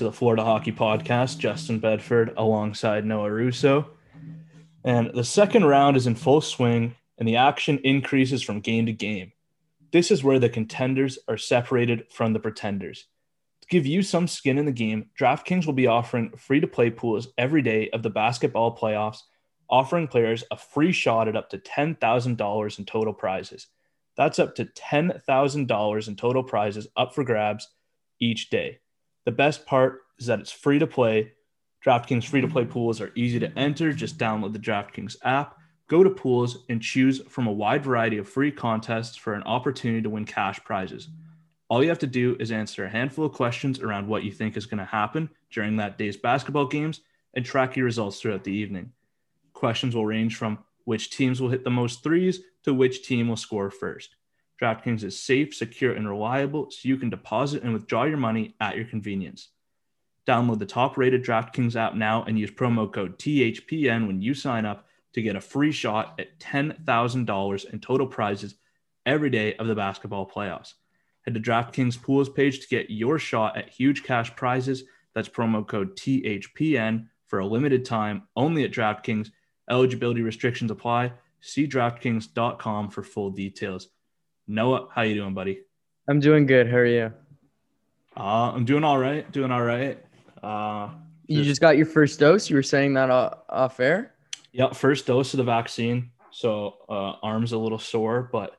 [0.00, 1.36] to the Florida Hockey Podcast.
[1.36, 3.90] Justin Bedford alongside Noah Russo.
[4.82, 8.94] And the second round is in full swing and the action increases from game to
[8.94, 9.32] game.
[9.92, 13.08] This is where the contenders are separated from the pretenders.
[13.60, 16.88] To give you some skin in the game, DraftKings will be offering free to play
[16.88, 19.18] pools every day of the basketball playoffs,
[19.68, 23.66] offering players a free shot at up to $10,000 in total prizes.
[24.16, 27.68] That's up to $10,000 in total prizes up for grabs
[28.18, 28.78] each day.
[29.24, 31.32] The best part is that it's free to play.
[31.84, 33.92] DraftKings free to play pools are easy to enter.
[33.92, 35.56] Just download the DraftKings app,
[35.88, 40.02] go to pools, and choose from a wide variety of free contests for an opportunity
[40.02, 41.08] to win cash prizes.
[41.68, 44.56] All you have to do is answer a handful of questions around what you think
[44.56, 47.00] is going to happen during that day's basketball games
[47.34, 48.92] and track your results throughout the evening.
[49.52, 53.36] Questions will range from which teams will hit the most threes to which team will
[53.36, 54.16] score first.
[54.60, 58.76] DraftKings is safe, secure, and reliable, so you can deposit and withdraw your money at
[58.76, 59.48] your convenience.
[60.26, 64.66] Download the top rated DraftKings app now and use promo code THPN when you sign
[64.66, 68.54] up to get a free shot at $10,000 in total prizes
[69.06, 70.74] every day of the basketball playoffs.
[71.22, 74.84] Head to DraftKings Pools page to get your shot at huge cash prizes.
[75.14, 79.30] That's promo code THPN for a limited time only at DraftKings.
[79.68, 81.12] Eligibility restrictions apply.
[81.40, 83.88] See DraftKings.com for full details.
[84.54, 85.60] Noah, how you doing, buddy?
[86.08, 86.68] I'm doing good.
[86.68, 87.12] How are you?
[88.16, 89.30] Uh, I'm doing all right.
[89.30, 89.96] Doing all right.
[90.42, 90.88] Uh,
[91.28, 92.50] You just got your first dose.
[92.50, 94.14] You were saying that off air.
[94.52, 96.10] yeah, first dose of the vaccine.
[96.32, 98.58] So uh, arms a little sore, but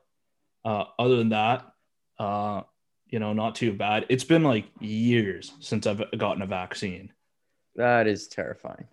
[0.64, 1.66] uh, other than that,
[2.18, 2.62] uh,
[3.08, 4.06] you know, not too bad.
[4.08, 7.12] It's been like years since I've gotten a vaccine.
[7.76, 8.86] That is terrifying.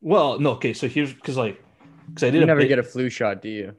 [0.00, 0.72] Well, no, okay.
[0.72, 1.62] So here's because like
[2.06, 3.74] because I did You a never bit- get a flu shot, do you?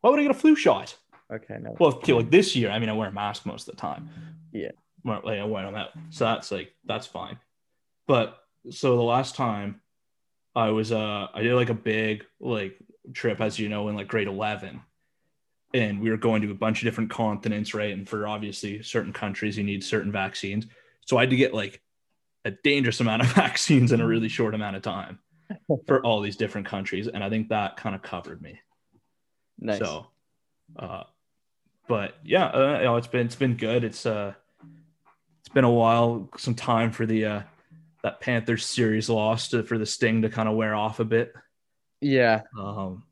[0.00, 0.96] Why would I get a flu shot?
[1.32, 1.76] Okay, no.
[1.78, 4.08] Well, like this year, I mean, I wear a mask most of the time.
[4.52, 4.70] Yeah.
[5.04, 7.38] Well, like I wear them out, so that's like that's fine.
[8.06, 8.38] But
[8.70, 9.80] so the last time
[10.54, 12.78] I was, uh, I did like a big like
[13.12, 14.80] trip, as you know, in like grade eleven,
[15.74, 17.92] and we were going to a bunch of different continents, right?
[17.92, 20.66] And for obviously certain countries, you need certain vaccines.
[21.06, 21.80] So I had to get like
[22.44, 25.18] a dangerous amount of vaccines in a really short amount of time
[25.86, 28.60] for all these different countries, and I think that kind of covered me.
[29.58, 29.78] nice.
[29.78, 30.06] So,
[30.78, 31.04] uh,
[31.88, 33.82] but yeah, uh, you know, it's been it's been good.
[33.84, 34.34] It's uh,
[35.40, 37.42] it's been a while, some time for the uh,
[38.02, 41.32] that Panthers series loss to, for the sting to kind of wear off a bit,
[42.00, 43.02] yeah, um,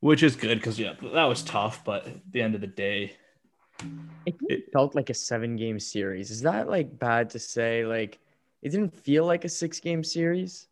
[0.00, 1.84] which is good because yeah, that was tough.
[1.84, 3.16] But at the end of the day,
[4.26, 6.30] it It- felt like a seven game series.
[6.30, 7.84] Is that like bad to say?
[7.84, 8.18] Like,
[8.62, 10.68] it didn't feel like a six game series.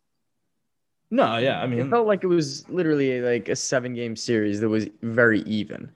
[1.11, 4.61] no, yeah, I mean, It felt like it was literally like a seven game series
[4.61, 5.91] that was very even.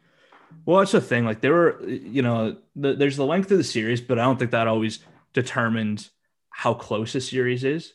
[0.64, 1.24] Well, that's the thing.
[1.24, 4.38] Like there were, you know, the, there's the length of the series, but I don't
[4.38, 5.00] think that always
[5.32, 6.10] determines
[6.50, 7.94] how close a series is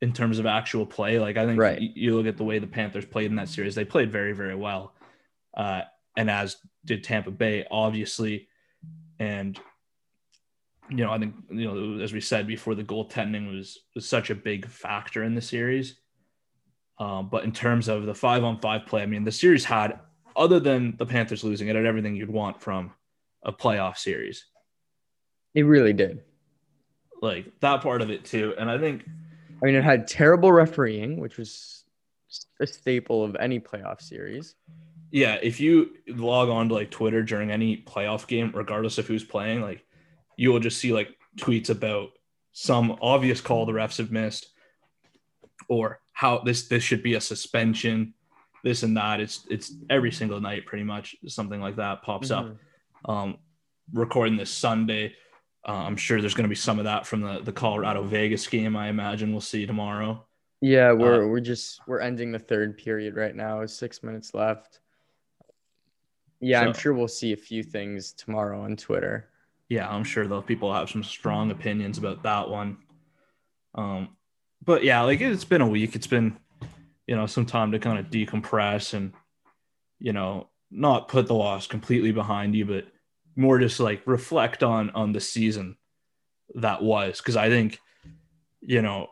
[0.00, 1.18] in terms of actual play.
[1.18, 1.80] Like I think Right.
[1.80, 4.54] you look at the way the Panthers played in that series; they played very, very
[4.54, 4.94] well,
[5.56, 5.82] uh,
[6.16, 8.48] and as did Tampa Bay, obviously.
[9.18, 9.58] And
[10.90, 14.30] you know, I think you know, as we said before, the goaltending was was such
[14.30, 15.96] a big factor in the series.
[16.98, 19.98] Um, but in terms of the five on five play, I mean, the series had,
[20.36, 22.92] other than the Panthers losing, it had everything you'd want from
[23.42, 24.46] a playoff series.
[25.54, 26.22] It really did.
[27.20, 28.54] Like that part of it too.
[28.58, 29.04] And I think
[29.62, 31.84] I mean, it had terrible refereeing, which was
[32.60, 34.56] a staple of any playoff series.
[35.12, 39.22] Yeah, if you log on to like Twitter during any playoff game, regardless of who's
[39.22, 39.84] playing, like
[40.36, 42.10] you will just see like tweets about
[42.52, 44.46] some obvious call the refs have missed,
[45.68, 48.14] or how this this should be a suspension,
[48.62, 49.20] this and that.
[49.20, 52.56] It's it's every single night pretty much something like that pops up.
[53.04, 53.38] Um,
[53.92, 55.14] recording this Sunday,
[55.66, 58.46] uh, I'm sure there's going to be some of that from the the Colorado Vegas
[58.46, 58.76] game.
[58.76, 60.24] I imagine we'll see tomorrow.
[60.60, 63.66] Yeah, we're we're just we're ending the third period right now.
[63.66, 64.78] Six minutes left.
[66.40, 69.28] Yeah, I'm sure we'll see a few things tomorrow on Twitter.
[69.68, 72.78] yeah, I'm sure though people have some strong opinions about that one.
[73.74, 74.16] Um,
[74.64, 75.96] but yeah, like it's been a week.
[75.96, 76.36] It's been,
[77.12, 79.12] you know, some time to kind of decompress and,
[79.98, 82.86] you know, not put the loss completely behind you, but
[83.36, 85.76] more just like reflect on on the season
[86.54, 87.18] that was.
[87.18, 87.78] Because I think,
[88.62, 89.10] you know,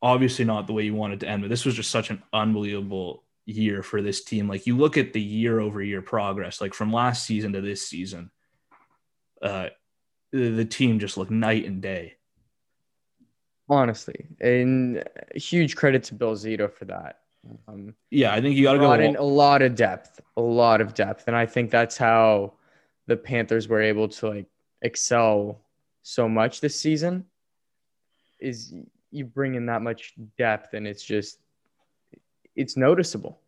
[0.00, 3.24] obviously not the way you wanted to end, but this was just such an unbelievable
[3.46, 4.46] year for this team.
[4.46, 7.84] Like you look at the year over year progress, like from last season to this
[7.84, 8.30] season,
[9.42, 9.70] uh,
[10.30, 12.14] the, team just looked night and day.
[13.68, 15.02] Honestly, and
[15.34, 17.16] huge credit to Bill Zito for that.
[17.68, 20.80] Um, yeah, I think you got to go in a lot of depth, a lot
[20.80, 22.54] of depth, and I think that's how
[23.06, 24.46] the Panthers were able to like
[24.82, 25.60] excel
[26.02, 27.24] so much this season.
[28.40, 28.74] Is
[29.10, 31.38] you bring in that much depth, and it's just
[32.56, 33.40] it's noticeable.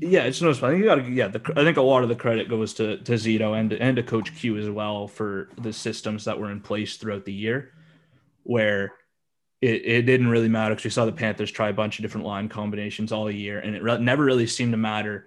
[0.00, 0.68] Yeah, it's noticeable.
[0.68, 1.10] I think you got to.
[1.10, 3.96] Yeah, the, I think a lot of the credit goes to to Zito and and
[3.96, 7.72] to Coach Q as well for the systems that were in place throughout the year,
[8.42, 8.92] where
[9.60, 12.26] it, it didn't really matter because we saw the Panthers try a bunch of different
[12.26, 15.26] line combinations all year, and it re- never really seemed to matter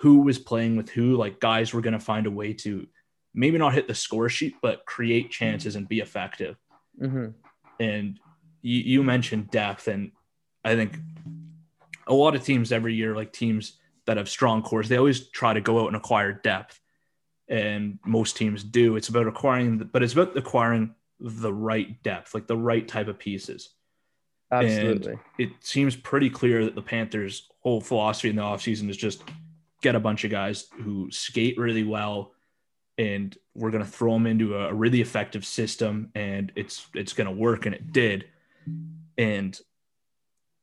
[0.00, 1.16] who was playing with who.
[1.16, 2.86] Like guys were going to find a way to
[3.34, 6.56] maybe not hit the score sheet, but create chances and be effective.
[7.00, 7.28] Mm-hmm.
[7.78, 8.20] And
[8.62, 10.12] you, you mentioned depth, and
[10.64, 10.96] I think
[12.06, 15.54] a lot of teams every year, like teams that have strong cores, they always try
[15.54, 16.78] to go out and acquire depth.
[17.48, 18.94] And most teams do.
[18.96, 23.18] It's about acquiring, but it's about acquiring the right depth, like the right type of
[23.18, 23.70] pieces.
[24.52, 25.12] Absolutely.
[25.12, 29.22] And it seems pretty clear that the Panthers' whole philosophy in the offseason is just
[29.82, 32.32] get a bunch of guys who skate really well
[32.98, 37.26] and we're going to throw them into a really effective system and it's it's going
[37.26, 38.26] to work and it did.
[39.16, 39.58] And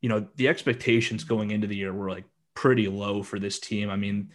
[0.02, 3.90] you know, the expectations going into the year were like pretty low for this team.
[3.90, 4.30] I mean,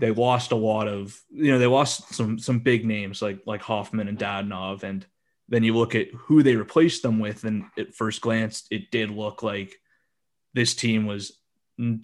[0.00, 3.62] they lost a lot of you know they lost some some big names like like
[3.62, 5.06] Hoffman and Dadonov, and
[5.48, 9.10] then you look at who they replaced them with, and at first glance, it did
[9.10, 9.74] look like
[10.54, 11.38] this team was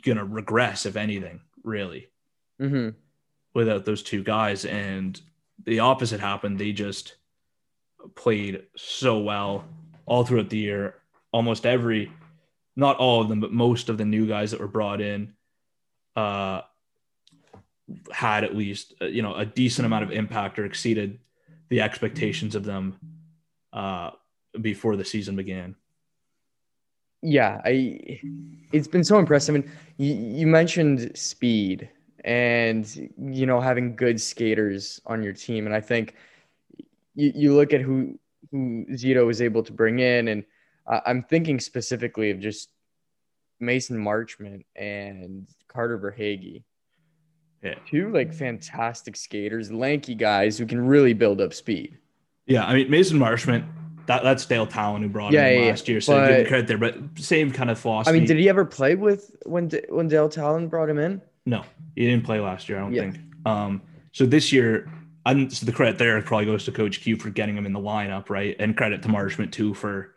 [0.04, 2.08] gonna regress, if anything, really,
[2.60, 2.90] mm-hmm.
[3.54, 4.64] without those two guys.
[4.64, 5.20] And
[5.64, 6.58] the opposite happened.
[6.58, 7.14] They just
[8.14, 9.64] played so well
[10.06, 10.94] all throughout the year.
[11.32, 12.10] Almost every,
[12.76, 15.34] not all of them, but most of the new guys that were brought in,
[16.16, 16.62] uh,
[18.12, 21.18] had at least uh, you know a decent amount of impact or exceeded
[21.68, 22.98] the expectations of them
[23.72, 24.10] uh,
[24.60, 25.74] before the season began.
[27.22, 28.20] Yeah, I
[28.72, 29.54] it's been so impressive.
[29.54, 29.64] And
[29.96, 31.88] you, you mentioned speed
[32.24, 36.14] and you know having good skaters on your team, and I think
[37.14, 38.18] you, you look at who
[38.50, 40.44] who Zito was able to bring in, and
[40.86, 42.70] I'm thinking specifically of just
[43.60, 46.62] Mason Marchment and Carter Verhaeghe.
[47.62, 47.74] Yeah.
[47.90, 51.98] Two like fantastic skaters, lanky guys who can really build up speed.
[52.46, 53.66] Yeah, I mean Mason Marchment,
[54.06, 56.46] that, that's Dale Tallon who brought yeah, him yeah, last year, so but, give him
[56.46, 56.78] credit there.
[56.78, 58.16] But same kind of philosophy.
[58.16, 61.20] I mean, did he ever play with when when Dale Tallon brought him in?
[61.46, 62.78] No, he didn't play last year.
[62.78, 63.10] I don't Yeah.
[63.10, 63.16] think.
[63.44, 64.90] Um, so this year,
[65.26, 67.80] I'm, so the credit there probably goes to Coach Q for getting him in the
[67.80, 68.56] lineup, right?
[68.58, 70.14] And credit to Marchment too for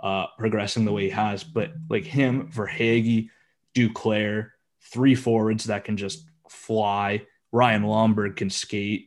[0.00, 1.42] uh, progressing the way he has.
[1.44, 3.30] But like him, Verhaeghe,
[3.74, 4.50] Duclair,
[4.80, 7.26] three forwards that can just fly.
[7.52, 9.06] Ryan Lomberg can skate.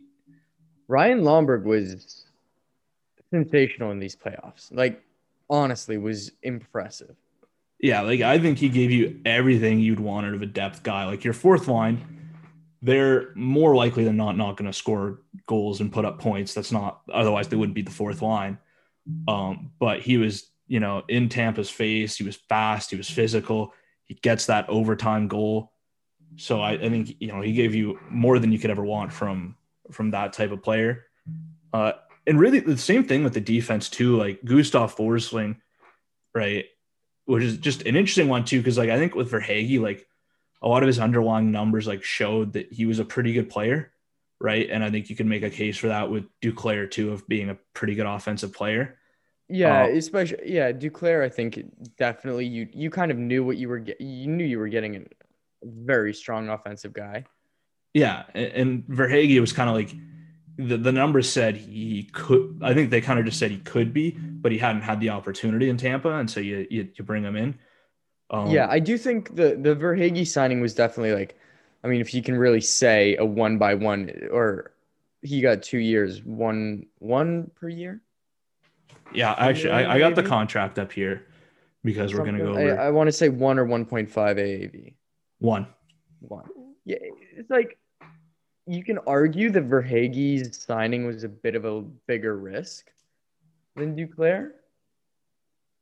[0.88, 2.26] Ryan Lomberg was
[3.30, 4.68] sensational in these playoffs.
[4.72, 5.04] Like
[5.50, 7.16] honestly, was impressive.
[7.80, 11.06] Yeah, like I think he gave you everything you'd want out of a depth guy.
[11.06, 12.32] Like your fourth line,
[12.82, 16.54] they're more likely than not not going to score goals and put up points.
[16.54, 18.58] That's not otherwise they wouldn't be the fourth line.
[19.28, 22.18] Um, but he was, you know, in Tampa's face.
[22.18, 22.90] He was fast.
[22.90, 23.74] He was physical.
[24.06, 25.72] He gets that overtime goal.
[26.38, 29.12] So I, I think you know he gave you more than you could ever want
[29.14, 29.56] from
[29.92, 31.06] from that type of player.
[31.74, 31.94] Uh,
[32.26, 34.18] and really the same thing with the defense too.
[34.18, 35.58] Like Gustav Forsling,
[36.34, 36.66] right?
[37.26, 40.08] Which is just an interesting one too, because like I think with Verhaeghe, like
[40.62, 43.92] a lot of his underlying numbers like showed that he was a pretty good player,
[44.40, 44.70] right?
[44.70, 47.50] And I think you can make a case for that with Duclair too of being
[47.50, 48.98] a pretty good offensive player.
[49.50, 51.24] Yeah, Uh, especially yeah, Duclair.
[51.24, 51.60] I think
[51.98, 54.02] definitely you you kind of knew what you were get.
[54.02, 55.08] You knew you were getting
[55.64, 57.26] very strong offensive guy.
[57.94, 59.96] Yeah, and, and Verhaeghe was kind of like
[60.58, 62.60] the, the numbers said he could.
[62.64, 65.10] I think they kind of just said he could be, but he hadn't had the
[65.10, 67.58] opportunity in Tampa, and so you you, you bring him in.
[68.30, 71.38] Um, yeah, I do think the the Verhaeghe signing was definitely like,
[71.84, 74.74] I mean, if you can really say a one by one, or
[75.22, 78.02] he got two years, one one per year.
[79.14, 79.34] yeah.
[79.38, 81.28] Actually, I, I got the contract up here
[81.84, 84.38] because we're gonna go over I, I want to say one or one point five
[84.38, 84.96] AAV.
[85.40, 85.68] One.
[86.20, 86.46] One.
[86.86, 86.98] Yeah,
[87.36, 87.78] it's like
[88.66, 92.88] you can argue that Verhaeghe's signing was a bit of a bigger risk
[93.76, 94.52] than Duclair.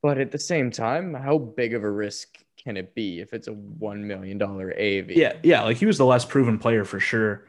[0.02, 3.48] But at the same time, how big of a risk can it be if it's
[3.48, 5.12] a one million dollar AV?
[5.12, 7.46] Yeah, yeah, like he was the less proven player for sure,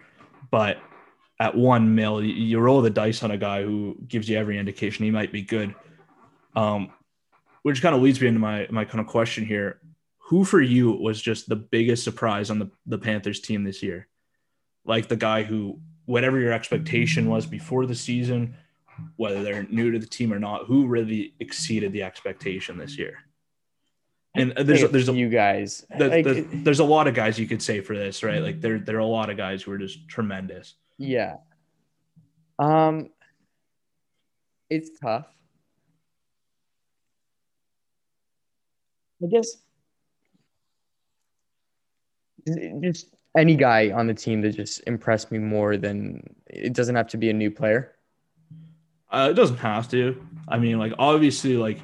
[0.51, 0.79] but
[1.39, 5.05] at one mil, you roll the dice on a guy who gives you every indication
[5.05, 5.75] he might be good.
[6.55, 6.93] Um,
[7.63, 9.81] which kind of leads me into my my kind of question here:
[10.27, 14.09] Who for you was just the biggest surprise on the the Panthers team this year?
[14.85, 18.57] Like the guy who, whatever your expectation was before the season,
[19.17, 23.19] whether they're new to the team or not, who really exceeded the expectation this year?
[24.35, 25.87] And there's there's a, you guys.
[25.97, 28.43] the, like, the, there's a lot of guys you could say for this, right?
[28.43, 30.75] Like there there are a lot of guys who are just tremendous.
[30.99, 31.37] yeah.
[32.59, 33.11] Um,
[34.71, 35.27] it's tough.
[39.23, 39.57] I guess
[42.81, 47.09] just any guy on the team that just impressed me more than it doesn't have
[47.09, 47.93] to be a new player.
[49.11, 50.27] Uh, it doesn't have to.
[50.49, 51.79] I mean, like obviously, like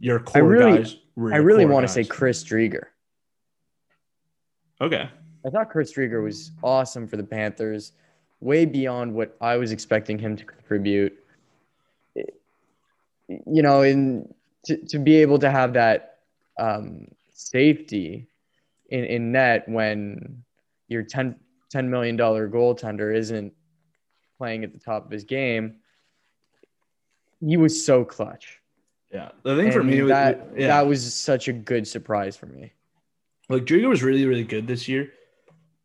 [0.00, 0.96] your core really- guys.
[1.16, 2.04] Were I really want to say.
[2.04, 2.84] Chris Driedger.
[4.80, 5.10] Okay.
[5.44, 7.92] I thought Chris Driedger was awesome for the Panthers,
[8.38, 11.18] way beyond what I was expecting him to contribute.
[12.14, 14.32] You know, in
[14.66, 16.18] to, to be able to have that
[16.58, 18.28] um, safety
[18.88, 20.44] in, in net when
[20.88, 21.36] your 10,
[21.74, 23.52] $10 million goaltender isn't
[24.38, 25.76] playing at the top of his game,
[27.40, 28.58] he was so clutch.
[29.12, 29.30] Yeah.
[29.42, 32.46] The thing for And me, was- that yeah, that was such a good surprise for
[32.46, 32.72] me.
[33.48, 35.12] like Drigo was really really good this year,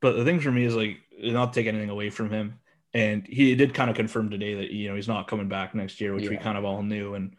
[0.01, 2.59] but the thing for me is like not take anything away from him,
[2.93, 6.01] and he did kind of confirm today that you know he's not coming back next
[6.01, 7.35] year, which we kind of all knew and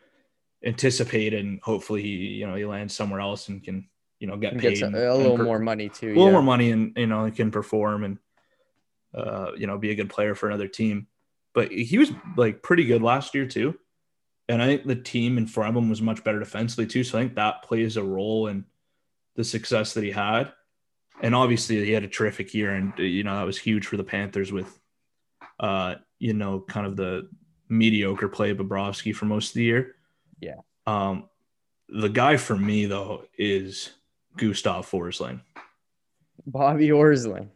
[0.64, 3.86] anticipated, and hopefully he you know he lands somewhere else and can
[4.24, 6.06] you know get paid a, and- a little per- more money too.
[6.06, 6.32] a little yeah.
[6.32, 8.18] more money and you know he can perform and
[9.14, 11.06] uh you know be a good player for another team
[11.52, 13.78] but he was like pretty good last year too
[14.48, 17.18] and i think the team in front of him was much better defensively too so
[17.18, 18.64] i think that plays a role in
[19.36, 20.50] the success that he had
[21.20, 23.98] and obviously he had a terrific year and uh, you know that was huge for
[23.98, 24.80] the panthers with
[25.60, 27.28] uh you know kind of the
[27.68, 29.96] mediocre play of Bobrovsky for most of the year
[30.40, 30.60] Yeah.
[30.86, 31.28] um
[31.90, 33.90] the guy for me though is
[34.36, 35.40] Gustav Forsling
[36.46, 37.48] Bobby Orsling.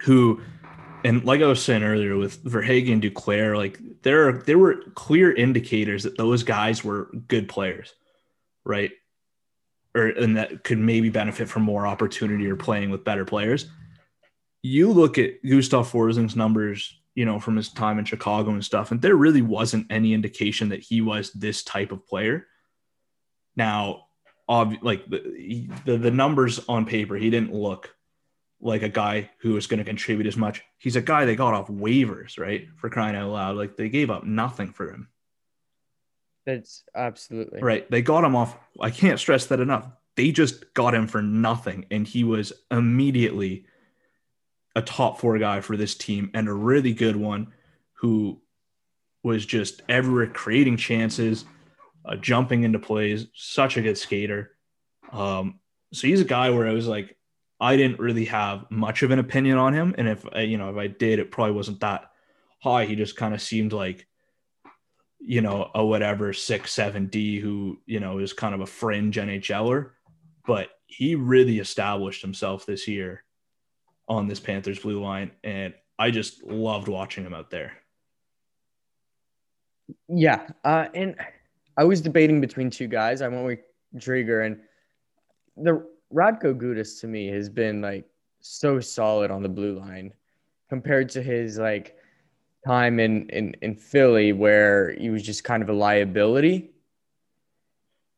[0.00, 0.40] who
[1.04, 5.32] and like I was saying earlier with Verhaeghe Duclair, like there are there were clear
[5.32, 7.92] indicators that those guys were good players,
[8.64, 8.90] right?
[9.94, 13.70] Or and that could maybe benefit from more opportunity or playing with better players.
[14.62, 18.90] You look at Gustav Forsling's numbers, you know, from his time in Chicago and stuff,
[18.90, 22.46] and there really wasn't any indication that he was this type of player.
[23.56, 24.03] Now,
[24.48, 27.94] ob- like the, the the numbers on paper, he didn't look
[28.60, 30.62] like a guy who was going to contribute as much.
[30.78, 32.66] He's a guy they got off waivers, right?
[32.76, 33.56] For crying out loud.
[33.56, 35.08] Like they gave up nothing for him.
[36.46, 37.90] That's absolutely Right.
[37.90, 38.56] They got him off.
[38.80, 39.86] I can't stress that enough.
[40.16, 41.86] They just got him for nothing.
[41.90, 43.66] And he was immediately
[44.76, 47.52] a top four guy for this team and a really good one
[47.94, 48.40] who
[49.22, 51.44] was just everywhere creating chances,
[52.04, 54.56] uh, jumping into plays, such a good skater.
[55.12, 55.60] Um,
[55.92, 57.16] so he's a guy where I was like,
[57.60, 59.94] I didn't really have much of an opinion on him.
[59.96, 62.10] And if I, you know, if I did, it probably wasn't that
[62.60, 62.84] high.
[62.84, 64.06] He just kind of seemed like,
[65.20, 69.16] you know, a whatever six, seven D who, you know, is kind of a fringe
[69.16, 69.90] NHLer.
[70.46, 73.24] But he really established himself this year
[74.08, 75.30] on this Panthers blue line.
[75.42, 77.72] And I just loved watching him out there.
[80.08, 81.14] Yeah, uh, and
[81.76, 83.22] I was debating between two guys.
[83.22, 83.60] I went with
[83.96, 84.60] Driedger and
[85.56, 88.04] the Radko Gudas to me has been like
[88.40, 90.12] so solid on the blue line
[90.68, 91.96] compared to his like
[92.66, 96.70] time in in in Philly where he was just kind of a liability.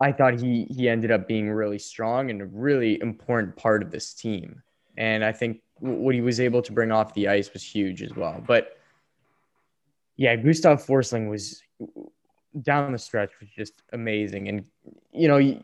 [0.00, 3.90] I thought he he ended up being really strong and a really important part of
[3.90, 4.62] this team.
[4.98, 8.14] And I think what he was able to bring off the ice was huge as
[8.14, 8.42] well.
[8.46, 8.76] But
[10.16, 11.62] yeah, Gustav Forsling was
[12.62, 14.48] down the stretch was just amazing.
[14.48, 14.64] And
[15.12, 15.62] you know, you,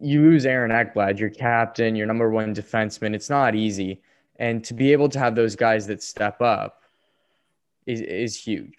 [0.00, 3.14] you lose Aaron Ekblad, your captain, your number one defenseman.
[3.14, 4.02] It's not easy,
[4.36, 6.82] and to be able to have those guys that step up
[7.86, 8.74] is is huge.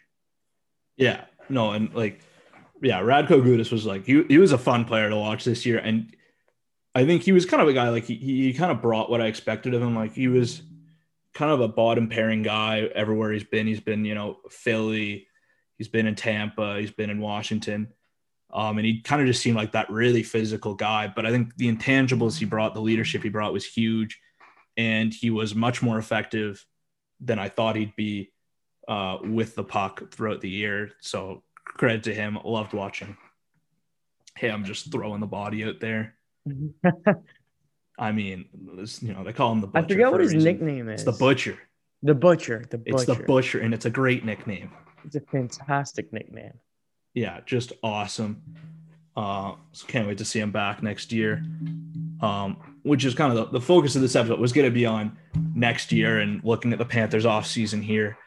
[0.97, 2.21] Yeah, no, and like,
[2.81, 5.79] yeah, Radko Gudas was like he, he was a fun player to watch this year,
[5.79, 6.15] and
[6.95, 9.21] I think he was kind of a guy like he he kind of brought what
[9.21, 9.95] I expected of him.
[9.95, 10.61] Like he was
[11.33, 13.65] kind of a bottom pairing guy everywhere he's been.
[13.65, 15.27] He's been you know Philly,
[15.83, 17.91] he's been in Tampa, he's been in Washington,
[18.53, 21.11] um, and he kind of just seemed like that really physical guy.
[21.13, 24.17] But I think the intangibles he brought, the leadership he brought, was huge,
[24.77, 26.65] and he was much more effective
[27.19, 28.31] than I thought he'd be
[28.87, 30.91] uh, with the puck throughout the year.
[31.01, 32.39] So credit to him.
[32.45, 33.17] Loved watching
[34.37, 36.15] him just throwing the body out there.
[37.99, 38.45] I mean,
[39.01, 39.85] you know, they call him the butcher.
[39.85, 40.51] I forget what his reason.
[40.51, 41.01] nickname is.
[41.01, 41.59] It's the butcher.
[42.01, 42.65] The butcher.
[42.69, 42.95] The butcher.
[42.95, 44.71] It's the butcher, and it's a great nickname.
[45.05, 46.53] It's a fantastic nickname.
[47.13, 48.41] Yeah, just awesome.
[49.15, 51.43] Uh, so can't wait to see him back next year.
[52.21, 54.85] Um, which is kind of the, the focus of this episode was going to be
[54.85, 55.17] on
[55.55, 58.17] next year and looking at the Panthers off season here,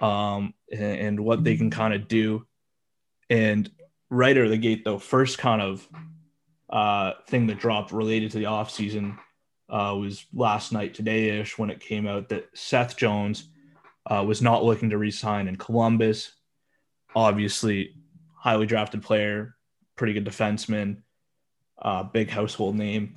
[0.00, 2.46] um, and, and what they can kind of do.
[3.30, 3.70] And
[4.10, 5.88] right out of the gate, though, first kind of
[6.68, 9.18] uh, thing that dropped related to the offseason
[9.70, 13.48] uh, was last night, today ish, when it came out that Seth Jones
[14.06, 16.32] uh, was not looking to resign in Columbus.
[17.14, 17.94] Obviously,
[18.34, 19.56] highly drafted player,
[19.96, 21.02] pretty good defenseman,
[21.80, 23.16] uh, big household name.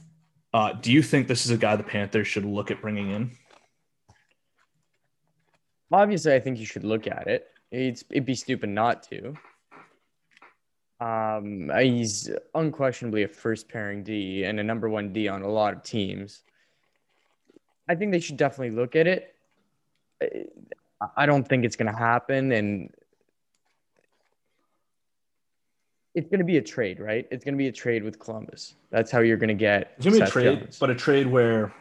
[0.53, 3.31] Uh, do you think this is a guy the Panthers should look at bringing in?
[5.91, 7.47] Obviously, I think you should look at it.
[7.71, 9.35] It's it'd be stupid not to.
[10.99, 15.73] Um, he's unquestionably a first pairing D and a number one D on a lot
[15.73, 16.43] of teams.
[17.87, 19.34] I think they should definitely look at it.
[21.15, 22.89] I don't think it's going to happen, and
[26.13, 27.27] it's going to be a trade, right?
[27.31, 28.75] It's going to be a trade with Columbus.
[28.91, 29.93] That's how you're going to get.
[29.98, 30.79] It's gonna be a trade, Jones.
[30.79, 31.74] but a trade where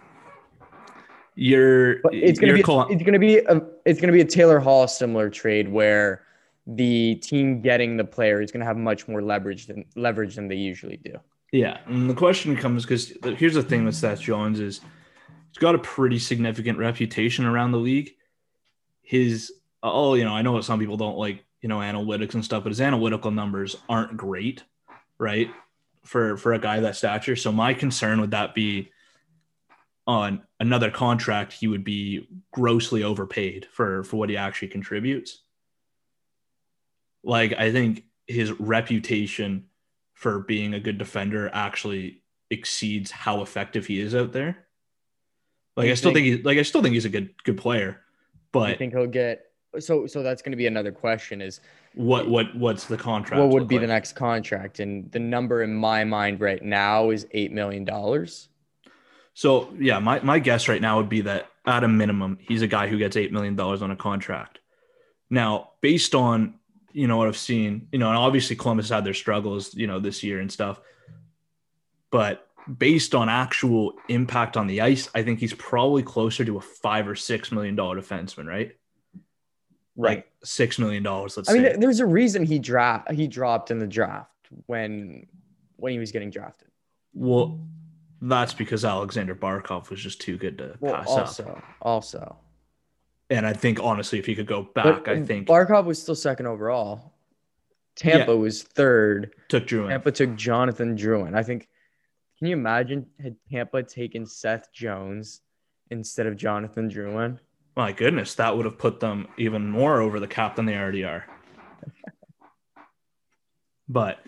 [1.37, 4.61] you're But it's gonna be call- it's gonna be a it's gonna be a Taylor
[4.61, 6.23] Hall similar trade where
[6.67, 10.55] the team getting the player is gonna have much more leverage than leverage than they
[10.55, 11.19] usually do.
[11.51, 14.81] Yeah, and the question comes because here's the thing with Seth Jones is
[15.51, 18.15] he's got a pretty significant reputation around the league.
[19.05, 22.65] His oh, you know, I know some people don't like you know analytics and stuff,
[22.65, 24.65] but his analytical numbers aren't great,
[25.19, 25.49] right?
[26.05, 27.37] For for a guy that stature.
[27.37, 28.91] So my concern would that be
[30.07, 35.43] on another contract, he would be grossly overpaid for for what he actually contributes.
[37.23, 39.67] Like I think his reputation
[40.13, 44.67] for being a good defender actually exceeds how effective he is out there.
[45.77, 47.57] Like You I still think- think, he like I still think he's a good good
[47.57, 48.01] player,
[48.63, 49.47] I but think he'll get
[49.79, 51.61] so so that's gonna be another question is
[51.95, 53.41] what what what's the contract?
[53.41, 54.81] what would be the next contract?
[54.81, 58.49] And the number in my mind right now is eight million dollars.
[59.35, 62.67] So yeah, my, my guess right now would be that at a minimum, he's a
[62.67, 64.61] guy who gets eight million dollars on a contract.
[65.31, 66.55] Now, based on
[66.93, 69.99] you know what I've seen, you know, and obviously Columbus had their struggles, you know,
[69.99, 70.81] this year and stuff.
[72.11, 72.49] But
[72.79, 77.07] based on actual impact on the ice, I think he's probably closer to a five
[77.09, 78.77] or six million dollar defenseman, right?
[79.97, 81.55] Like six million dollars, let's say.
[81.55, 81.71] I mean, say.
[81.73, 84.31] there- there's a reason he draft he dropped in the draft
[84.67, 85.27] when
[85.77, 86.69] when he was getting drafted.
[87.13, 87.61] well,
[88.23, 91.19] that's because Alexander Barkov was just too good to Well, pass up.
[91.19, 92.37] also, also,
[93.29, 96.15] And I think honestly, if he could go back, but I think Barkov was still
[96.15, 97.13] second overall.
[97.97, 99.35] Tampa was third.
[99.49, 99.89] took Drouin.
[99.91, 101.35] Tampa took Jonathan Drouin.
[101.37, 101.69] I think.
[102.45, 105.41] Can you imagine had Tampa taken Seth Jones
[105.91, 107.39] instead of Jonathan Drouin?
[107.75, 111.05] My goodness, that would have put them even more over the cap than they already
[111.05, 111.25] are.
[113.89, 114.19] but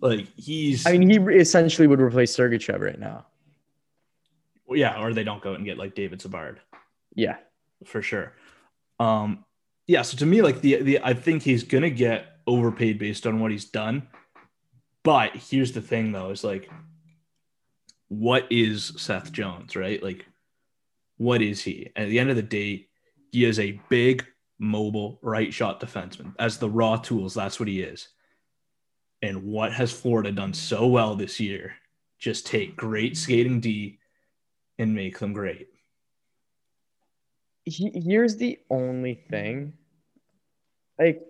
[0.00, 3.26] like he's, I mean, he essentially would replace Sergachev right now.
[4.70, 6.60] yeah, or they don't go and get like David Savard
[7.16, 7.38] Yeah,
[7.84, 8.34] for sure.
[9.00, 9.44] Um,
[9.88, 13.40] yeah, so to me, like the the I think he's gonna get overpaid based on
[13.40, 14.06] what he's done.
[15.02, 16.70] But here's the thing, though, is like,
[18.08, 20.02] what is Seth Jones, right?
[20.02, 20.26] Like,
[21.18, 21.90] what is he?
[21.96, 22.88] At the end of the day,
[23.32, 24.26] he is a big,
[24.58, 26.34] mobile, right shot defenseman.
[26.38, 28.08] As the raw tools, that's what he is.
[29.20, 31.74] And what has Florida done so well this year?
[32.18, 33.98] Just take great skating D
[34.78, 35.68] and make them great.
[37.66, 39.74] here's the only thing.
[40.98, 41.22] Like,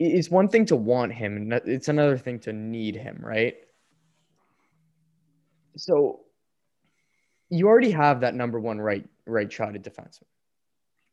[0.00, 3.54] it's one thing to want him, and it's another thing to need him, right?
[5.76, 6.20] So,
[7.50, 10.24] you already have that number one right right shotted defenseman,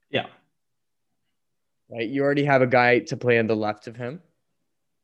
[0.10, 0.28] Yeah.
[1.89, 2.08] right?
[2.08, 4.21] You already have a guy to play on the left of him,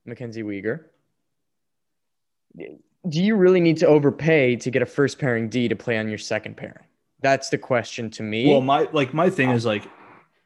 [0.06, 0.86] Mackenzie Weegar.
[2.58, 6.10] Do you really need to overpay to get a first pairing D to play on
[6.10, 6.86] your second pairing?
[7.22, 8.48] That's the question to me.
[8.50, 9.84] Well, my like my thing is like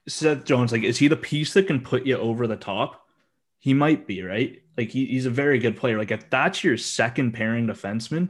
[0.07, 3.05] Seth Jones, like, is he the piece that can put you over the top?
[3.59, 4.61] He might be, right?
[4.77, 5.97] Like he, he's a very good player.
[5.97, 8.29] Like if that's your second pairing defenseman,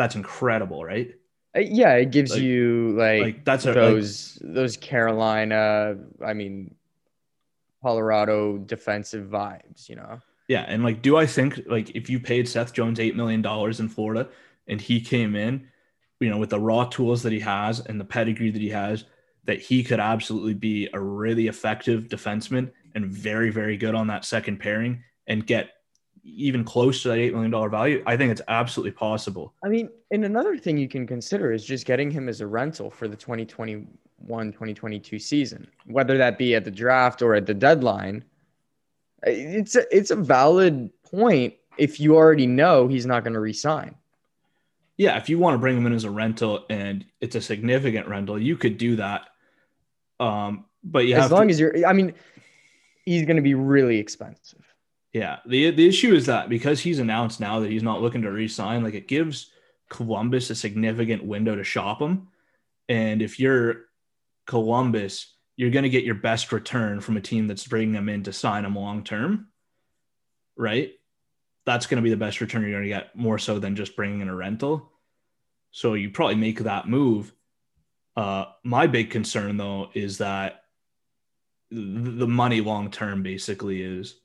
[0.00, 1.14] that's incredible, right?
[1.54, 6.32] Uh, yeah, it gives Like- you like, Like that's a like, those those Carolina, I
[6.32, 6.74] mean,
[7.82, 9.88] Colorado defensive vibes.
[9.88, 10.64] You know, yeah.
[10.66, 13.88] And like, do I think like if you paid Seth Jones eight million dollars in
[13.88, 14.28] Florida
[14.68, 15.68] and he came in,
[16.20, 19.04] you know, with the raw tools that he has and the pedigree that he has,
[19.44, 24.24] that he could absolutely be a really effective defenseman and very, very good on that
[24.24, 25.70] second pairing and get
[26.22, 29.54] even close to that $8 million value, I think it's absolutely possible.
[29.64, 32.90] I mean, and another thing you can consider is just getting him as a rental
[32.90, 33.88] for the 2021
[34.52, 38.24] 2022 season, whether that be at the draft or at the deadline.
[39.22, 43.94] It's a, it's a valid point if you already know he's not going to resign.
[44.96, 48.06] Yeah, if you want to bring him in as a rental and it's a significant
[48.06, 49.28] rental, you could do that.
[50.18, 52.12] Um, but you as long to, as you're, I mean,
[53.06, 54.69] he's going to be really expensive.
[55.12, 55.38] Yeah.
[55.46, 58.82] The the issue is that because he's announced now that he's not looking to re-sign,
[58.84, 59.50] like it gives
[59.88, 62.28] Columbus a significant window to shop him.
[62.88, 63.86] And if you're
[64.46, 68.22] Columbus, you're going to get your best return from a team that's bringing them in
[68.22, 69.48] to sign them long term,
[70.56, 70.92] right?
[71.66, 73.96] That's going to be the best return you're going to get more so than just
[73.96, 74.90] bringing in a rental.
[75.70, 77.32] So you probably make that move.
[78.16, 80.62] Uh, my big concern though is that
[81.70, 84.19] the money long term basically is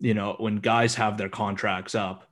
[0.00, 2.26] you know, when guys have their contracts up.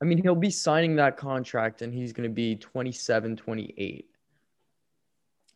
[0.00, 4.06] I mean, he'll be signing that contract and he's going to be 27, 28.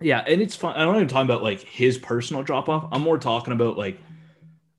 [0.00, 0.24] Yeah.
[0.26, 0.76] And it's fine.
[0.76, 2.88] I'm not even talking about like his personal drop off.
[2.92, 3.98] I'm more talking about like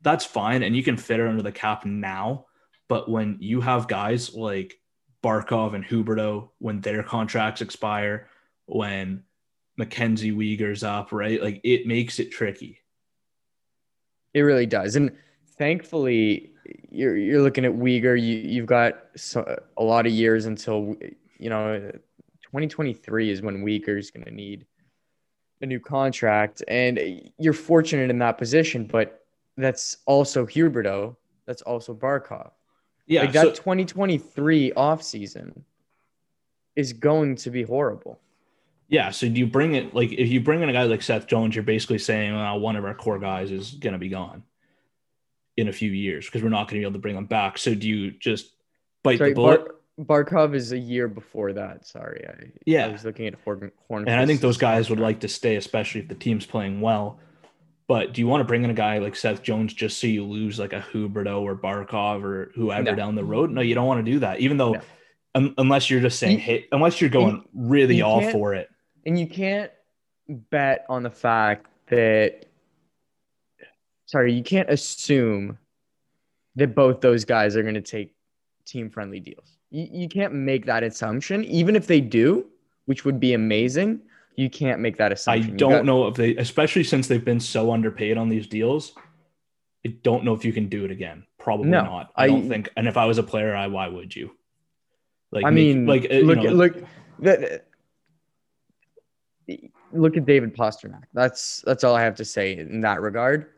[0.02, 0.64] that's fine.
[0.64, 2.46] And you can fit it under the cap now.
[2.88, 4.80] But when you have guys like
[5.22, 8.30] Barkov and Huberdeau, when their contracts expire,
[8.68, 9.24] when
[9.76, 11.42] Mackenzie Weegar's up, right?
[11.42, 12.80] Like it makes it tricky.
[14.34, 14.96] It really does.
[14.96, 15.12] And
[15.58, 16.52] thankfully,
[16.90, 18.20] you're you're looking at Weegar.
[18.20, 20.96] You you've got so, a lot of years until
[21.38, 21.92] you know
[22.44, 24.66] 2023 is when Weegar is going to need
[25.62, 27.00] a new contract, and
[27.38, 28.86] you're fortunate in that position.
[28.86, 29.26] But
[29.58, 31.16] that's also Huberdeau.
[31.46, 32.52] That's also Barkov.
[33.06, 35.64] Yeah, like that so, 2023 off season
[36.76, 38.20] is going to be horrible.
[38.90, 41.28] Yeah, so do you bring it like if you bring in a guy like Seth
[41.28, 44.44] Jones, you're basically saying well, one of our core guys is going to be gone
[45.58, 47.58] in a few years because we're not going to be able to bring them back.
[47.58, 48.54] So do you just
[49.04, 49.66] bite Sorry, the bullet?
[49.98, 51.86] Bar- Barkov is a year before that.
[51.88, 53.72] Sorry, I, yeah, I was looking at Horn.
[53.88, 56.82] Horn and I think those guys would like to stay, especially if the team's playing
[56.82, 57.20] well.
[57.88, 60.24] But do you want to bring in a guy like Seth Jones just so you
[60.24, 62.96] lose like a Huberdeau or Barkov or whoever no.
[62.96, 63.50] down the road?
[63.50, 64.40] No, you don't want to do that.
[64.40, 64.82] Even though, no.
[65.36, 68.70] um, unless you're just saying, you, hey, unless you're going really you all for it,
[69.06, 69.72] and you can't
[70.28, 72.47] bet on the fact that
[74.08, 75.58] sorry, you can't assume
[76.56, 78.16] that both those guys are going to take
[78.66, 79.58] team friendly deals.
[79.70, 82.48] You, you can't make that assumption, even if they do,
[82.86, 84.02] which would be amazing.
[84.36, 85.54] You can't make that assumption.
[85.54, 88.94] I don't got- know if they, especially since they've been so underpaid on these deals.
[89.86, 91.26] I don't know if you can do it again.
[91.38, 92.12] Probably no, not.
[92.16, 92.70] I, I don't think.
[92.76, 94.32] And if I was a player, I why would you?
[95.32, 96.84] Like, I mean, make, like uh, look, you know, look,
[97.20, 97.66] that,
[99.94, 101.04] look at David Pastrnak.
[101.14, 103.52] That's that's all I have to say in that regard.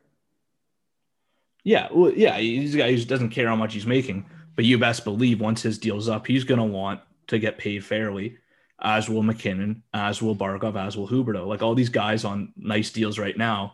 [1.63, 4.77] Yeah, well, yeah, he's a guy who doesn't care how much he's making, but you
[4.77, 8.37] best believe once his deal's up, he's going to want to get paid fairly,
[8.81, 11.45] as will MacKinnon, as will Barkov, as will Huberdeau.
[11.47, 13.73] Like all these guys on nice deals right now,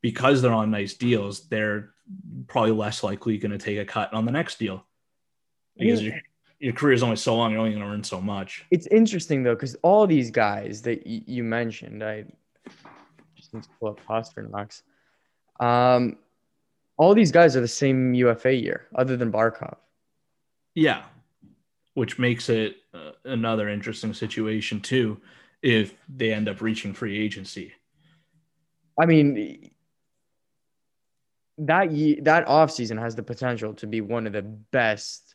[0.00, 1.90] because they're on nice deals, they're
[2.48, 4.84] probably less likely going to take a cut on the next deal
[5.76, 6.14] because your,
[6.58, 8.64] your career is only so long, you're only going to earn so much.
[8.70, 12.24] It's interesting though, because all these guys that y- you mentioned, I
[13.36, 14.82] just need to pull up Pastrnak's.
[15.60, 16.16] Um,
[16.96, 19.76] all these guys are the same UFA year, other than Barkov.
[20.74, 21.02] Yeah,
[21.94, 25.20] which makes it uh, another interesting situation too,
[25.62, 27.72] if they end up reaching free agency.
[29.00, 29.70] I mean,
[31.58, 31.88] that
[32.22, 35.34] that offseason has the potential to be one of the best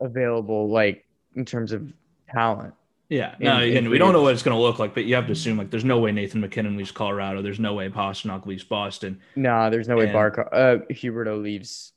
[0.00, 1.92] available, like in terms of
[2.30, 2.74] talent.
[3.12, 3.34] Yeah.
[3.38, 5.32] No, again, we don't know what it's going to look like, but you have to
[5.32, 7.42] assume like there's no way Nathan MacKinnon leaves Colorado.
[7.42, 9.20] There's no way Pastrnak leaves Boston.
[9.36, 11.92] No, there's no way Barco uh, Huberdeau leaves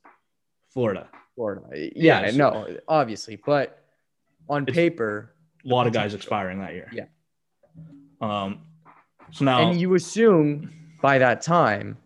[0.72, 1.08] Florida.
[1.36, 1.62] Florida.
[1.96, 3.82] Yeah, yeah no, obviously, but
[4.50, 6.92] on paper, a lot of guys expiring that year.
[6.92, 7.06] Yeah.
[8.20, 8.60] Um.
[9.32, 10.70] So now, and you assume
[11.02, 11.98] by that time,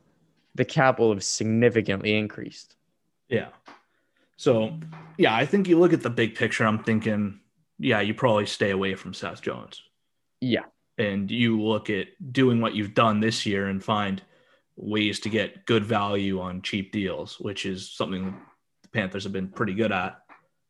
[0.54, 2.76] the cap will have significantly increased.
[3.28, 3.48] Yeah.
[4.38, 4.78] So,
[5.18, 6.64] yeah, I think you look at the big picture.
[6.64, 7.40] I'm thinking
[7.80, 9.82] yeah, you probably stay away from Seth Jones.
[10.42, 10.66] Yeah.
[10.98, 14.22] And you look at doing what you've done this year and find
[14.76, 18.38] ways to get good value on cheap deals, which is something
[18.84, 20.20] the Panthers have been pretty good at,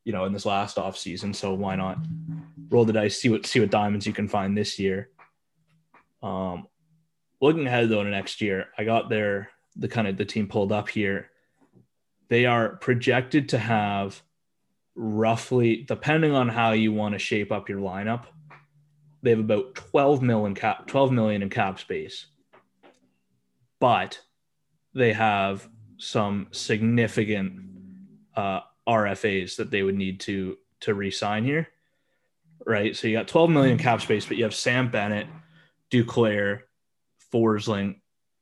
[0.05, 1.33] you know, in this last off season.
[1.33, 1.97] So why not
[2.69, 5.09] roll the dice, see what see what diamonds you can find this year.
[6.21, 6.67] Um
[7.41, 10.71] looking ahead though to next year, I got their the kind of the team pulled
[10.71, 11.31] up here.
[12.27, 14.21] They are projected to have
[14.95, 18.25] roughly, depending on how you want to shape up your lineup,
[19.21, 22.27] they have about 12 million cap 12 million in cap space.
[23.79, 24.19] But
[24.93, 27.61] they have some significant
[28.35, 31.67] uh, RFAs that they would need to to re-sign here.
[32.65, 32.95] Right.
[32.95, 35.27] So you got 12 million cap space, but you have Sam Bennett,
[35.91, 36.61] Duclair,
[37.33, 37.99] Forsling,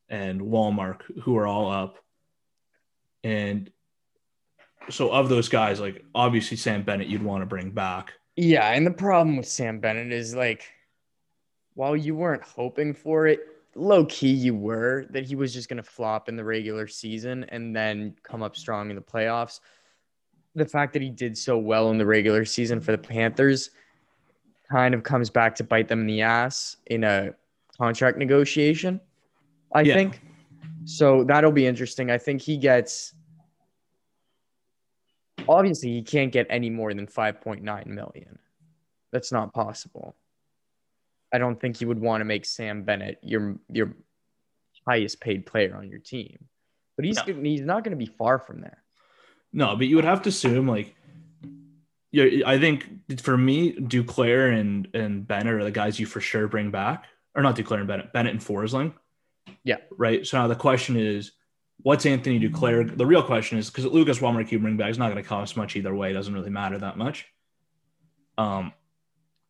[0.10, 1.98] and Wallmark, who are all up.
[3.24, 3.72] And
[4.90, 8.14] so of those guys, like obviously Sam Bennett, you'd want to bring back.
[8.36, 10.66] Yeah, and the problem with Sam Bennett is like,
[11.74, 13.40] while you weren't hoping for it,
[13.76, 17.76] low key you were that he was just gonna flop in the regular season and
[17.76, 19.60] then come up strong in the playoffs.
[20.56, 23.70] The fact that he did so well in the regular season for the Panthers
[24.72, 27.34] kind of comes back to bite them in the ass in a
[27.78, 29.00] contract negotiation.
[29.74, 29.94] I Yeah.
[29.94, 30.22] think.
[30.86, 32.10] So that'll be interesting.
[32.10, 33.14] I think he gets
[35.50, 38.40] obviously he can't get any more than 5.9 million.
[39.12, 40.16] That's not possible.
[41.34, 43.94] I don't think you would want to make Sam Bennett your your
[44.88, 46.46] highest paid player on your team.
[46.96, 47.34] But he's No.
[47.42, 48.84] he's not going to be far from there.
[49.52, 50.96] No, but you would have to assume like
[52.12, 56.48] yeah, I think for me, Duclair and and Bennett are the guys you for sure
[56.48, 57.06] bring back.
[57.36, 58.94] Or not Duclair and Bennett, Bennett and Forsling.
[59.64, 59.78] Yeah.
[59.98, 60.26] Right.
[60.26, 61.34] So now the question is,
[61.82, 62.96] what's Anthony Duclair?
[62.98, 65.58] The real question is because Lucas Wallmark you bring back is not going to cost
[65.58, 66.12] much either way.
[66.12, 67.28] It doesn't really matter that much.
[68.38, 68.74] Um,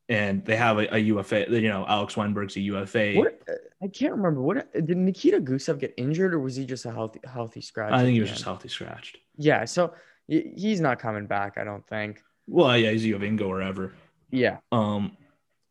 [0.09, 1.45] and they have a, a UFA.
[1.49, 3.15] You know, Alex Wennberg's a UFA.
[3.15, 3.41] What
[3.83, 7.19] I can't remember what did Nikita Gusev get injured or was he just a healthy
[7.31, 7.91] healthy scratch?
[7.91, 9.17] I think he was just healthy scratched.
[9.35, 9.93] Yeah, so
[10.27, 12.21] he's not coming back, I don't think.
[12.47, 13.93] Well, yeah, he's a Vingo or ever.
[14.31, 14.57] Yeah.
[14.71, 15.17] Um,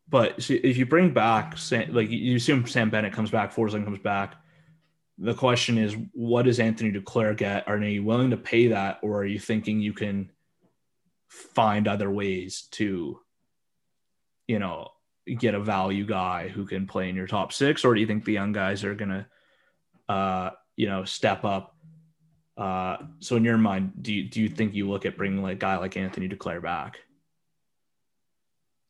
[0.09, 3.99] but if you bring back, Sam, like you assume Sam Bennett comes back, Forsling comes
[3.99, 4.35] back.
[5.19, 7.67] The question is, what does Anthony Duclair get?
[7.67, 10.31] Are you willing to pay that, or are you thinking you can
[11.27, 13.19] find other ways to,
[14.47, 14.89] you know,
[15.39, 18.25] get a value guy who can play in your top six, or do you think
[18.25, 19.27] the young guys are gonna,
[20.07, 21.75] uh, you know, step up?
[22.55, 25.57] Uh, so in your mind, do you do you think you look at bringing like
[25.57, 26.99] a guy like Anthony Duclair back?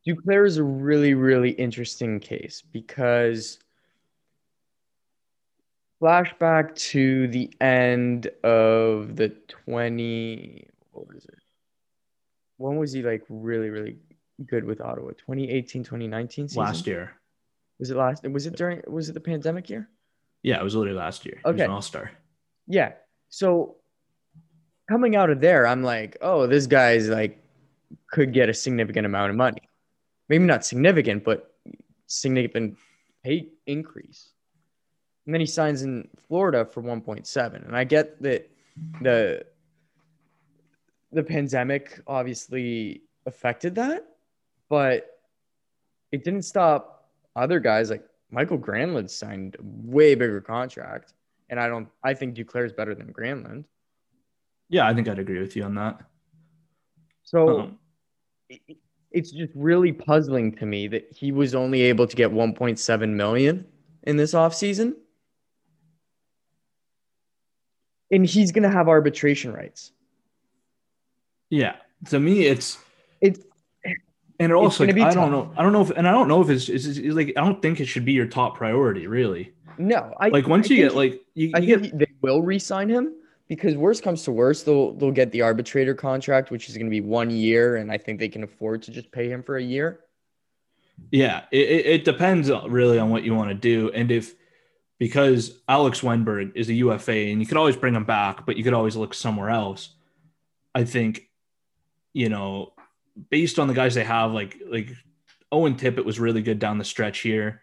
[0.07, 3.59] Duclair is a really, really interesting case because
[6.01, 9.29] flashback to the end of the
[9.65, 11.35] 20 what was it?
[12.57, 13.97] When was he like really, really
[14.47, 15.09] good with Ottawa?
[15.11, 16.63] 2018, 2019 season?
[16.63, 17.13] Last year.
[17.79, 19.87] Was it last was it during was it the pandemic year?
[20.41, 21.35] Yeah, it was literally last year.
[21.43, 21.65] He was Okay.
[21.65, 22.11] an all star.
[22.67, 22.93] Yeah.
[23.29, 23.75] So
[24.89, 27.43] coming out of there, I'm like, oh, this guy's like
[28.11, 29.61] could get a significant amount of money.
[30.29, 31.53] Maybe not significant, but
[32.07, 32.77] significant
[33.23, 34.31] pay increase.
[35.27, 37.53] And then he signs in Florida for 1.7.
[37.67, 38.49] And I get that
[39.01, 39.45] the
[41.11, 44.05] the pandemic obviously affected that,
[44.69, 45.19] but
[46.11, 51.13] it didn't stop other guys like Michael Granlund signed a way bigger contract.
[51.49, 53.65] And I don't I think Duclair is better than Granlund.
[54.69, 56.01] Yeah, I think I'd agree with you on that.
[57.23, 57.79] So Um,
[58.49, 58.77] it-
[59.11, 63.65] it's just really puzzling to me that he was only able to get 1.7 million
[64.03, 64.95] in this offseason.
[68.11, 69.91] And he's going to have arbitration rights.
[71.49, 71.75] yeah,
[72.09, 72.77] to me, it's
[73.21, 73.39] It's
[74.39, 75.51] and it also like, I don't know.
[75.57, 77.61] I don't know if and I don't know if it's, it's, it's like I don't
[77.61, 79.53] think it should be your top priority, really.
[79.77, 82.11] no, I Like once I you get like you, I you think get he- they
[82.21, 83.13] will re-sign him
[83.47, 86.91] because worst comes to worst, they'll they'll get the arbitrator contract, which is going to
[86.91, 89.63] be one year, and I think they can afford to just pay him for a
[89.63, 90.01] year.
[91.11, 94.35] yeah, it, it, it depends uh, really on what you want to do and if
[94.99, 98.63] because Alex Wennberg is a UFA and you could always bring him back, but you
[98.63, 99.89] could always look somewhere else.
[100.73, 101.29] I think,
[102.13, 102.73] you know,
[103.29, 104.89] based on the guys they have, like like
[105.51, 107.61] Owen Tippett was really good down the stretch here.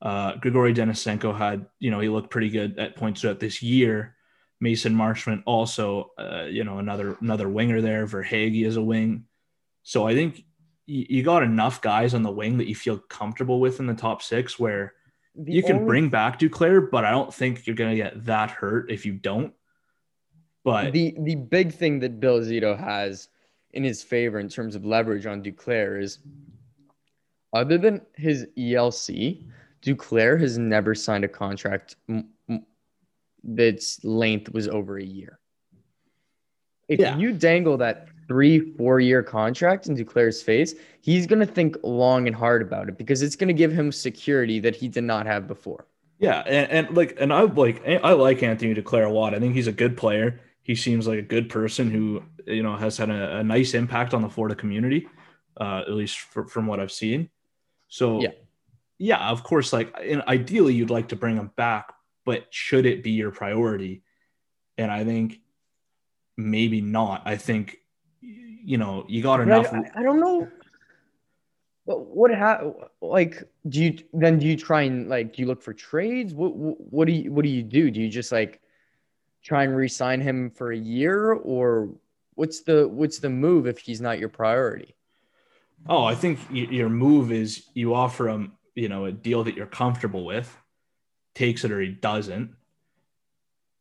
[0.00, 4.16] Uh, Grigory Denisenko had, you know, he looked pretty good at points throughout this year.
[4.60, 8.06] Mason Marchment also, uh, you know, another another winger there.
[8.06, 9.24] Verhaeghe is a wing,
[9.82, 10.44] so I think
[10.86, 14.20] you got enough guys on the wing that you feel comfortable with in the top
[14.20, 14.94] six where
[15.34, 18.50] The you can only- bring back Duclair, but I don't think you're gonna get that
[18.50, 19.54] hurt if you don't.
[20.64, 23.28] But the the big thing that Bill Zito has
[23.72, 26.18] in his favor in terms of leverage on Duclair is
[27.54, 29.46] other than his ELC,
[29.82, 31.96] Duclair has never signed a contract
[33.42, 35.38] that's length was over a year.
[36.88, 37.16] If Yeah.
[37.16, 42.26] you dangle that three, four year contract in Duclair's face, he's going to think long
[42.26, 45.26] and hard about it because it's going to give him security that he did not
[45.26, 45.86] have before.
[46.18, 49.34] yeah, and, and like and I like I like Anthony Duclair a lot.
[49.34, 50.40] I think he's a good player.
[50.62, 54.14] He seems like a good person who you know has had a, a nice impact
[54.14, 55.08] on the Florida community,
[55.60, 57.28] uh, at least for, from what I've seen.
[57.88, 58.30] So Yeah.
[58.98, 61.92] yeah, of course, like and ideally you'd like to bring him back,
[62.24, 64.02] but should it be your priority?
[64.78, 65.40] And I think
[66.36, 67.22] maybe not.
[67.26, 67.76] I think
[68.64, 69.72] you know you got But enough.
[69.72, 70.48] I, I don't know.
[71.84, 75.62] What what ha- like do you then do you try and like do you look
[75.62, 76.32] for trades?
[76.32, 77.90] What what, what do you what do you do?
[77.90, 78.60] Do you just like
[79.42, 81.88] try and re-sign him for a year or
[82.34, 84.94] what's the what's the move if he's not your priority?
[85.88, 89.66] Oh, I think your move is you offer him, you know, a deal that you're
[89.66, 90.56] comfortable with,
[91.34, 92.54] takes it or he doesn't.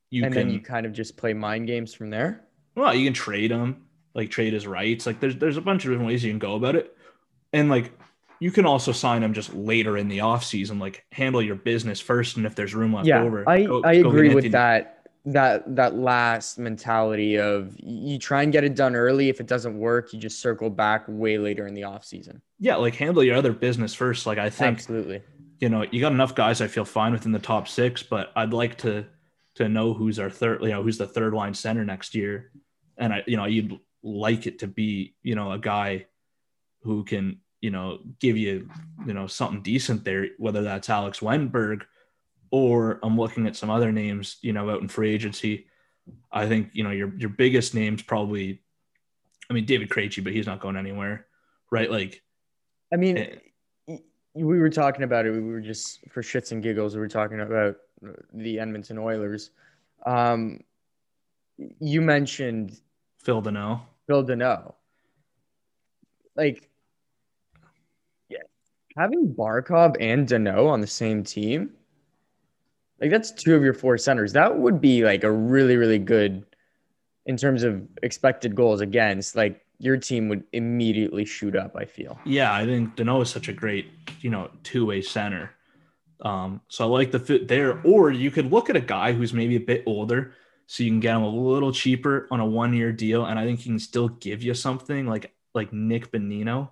[0.10, 2.48] You and can, then you kind of just play mind games from there.
[2.76, 5.06] well, you can trade him, like trade his rights.
[5.06, 6.95] Like there's there's a bunch of different ways you can go about it,
[7.54, 7.91] and like
[8.39, 10.80] you can also sign him just later in the off season.
[10.80, 14.02] Like handle your business first, and if there's room left yeah, over, I, go- I
[14.02, 18.95] go agree with that that that last mentality of you try and get it done
[18.95, 19.30] early.
[19.30, 22.41] If it doesn't work, you just circle back way later in the off season.
[22.60, 24.26] Yeah, like handle your other business first.
[24.26, 25.21] Like I think Absolutely.
[25.60, 28.54] you know, you got enough guys I feel fine within the top six, but I'd
[28.54, 29.06] like to
[29.56, 32.52] to know who's our third, you know, who's the third line center next year.
[32.97, 36.06] And I, you know, you'd like it to be, you know, a guy
[36.82, 38.70] who can, you know, give you,
[39.06, 41.84] you know, something decent there, whether that's Alex Wennberg
[42.50, 45.68] or I'm looking at some other names, you know, out in free agency.
[46.32, 48.62] I think, you know, your your biggest names probably
[49.50, 51.28] I mean David Krejci, but he's not going anywhere.
[51.72, 51.90] Right?
[51.92, 52.24] Like
[52.92, 53.36] I mean, Eh.
[53.88, 54.00] y-
[54.34, 55.32] we were talking about it.
[55.32, 56.96] We were just for shits and giggles.
[56.96, 57.78] We were talking about
[58.34, 59.52] the Edmonton Oilers.
[60.06, 60.62] Um,
[61.80, 62.80] you mentioned
[63.20, 63.82] Phil Danault.
[64.12, 64.74] Phil Danault.
[66.36, 66.69] Like,
[68.28, 68.39] yeah,
[68.97, 71.71] having Barkov and Danault on the same team,
[73.00, 74.34] like that's two of your four centers.
[74.34, 76.45] That would be like a really, really good
[77.26, 79.38] in terms of expected goals against.
[79.38, 81.78] Like your team would immediately shoot up.
[81.78, 82.19] I feel.
[82.26, 83.88] Yeah, I think Danault is such a great,
[84.19, 85.52] you know, two-way center.
[86.19, 87.80] Um, so I like the fit there.
[87.86, 90.34] Or you could look at a guy who's maybe a bit older,
[90.72, 93.60] so you can get him a little cheaper on a one-year deal, and I think
[93.60, 96.72] he can still give you something like like Nick Bonino,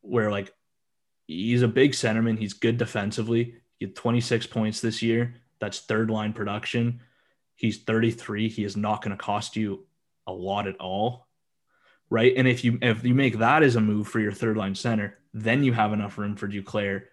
[0.00, 0.54] where like
[1.26, 3.56] he's a big centerman, he's good defensively.
[3.80, 5.34] He had 26 points this year.
[5.58, 7.00] That's third line production.
[7.56, 8.48] He's 33.
[8.48, 9.84] He is not going to cost you
[10.28, 11.26] a lot at all
[12.10, 12.32] right?
[12.36, 15.18] And if you if you make that as a move for your third line center,
[15.34, 17.06] then you have enough room for Duclair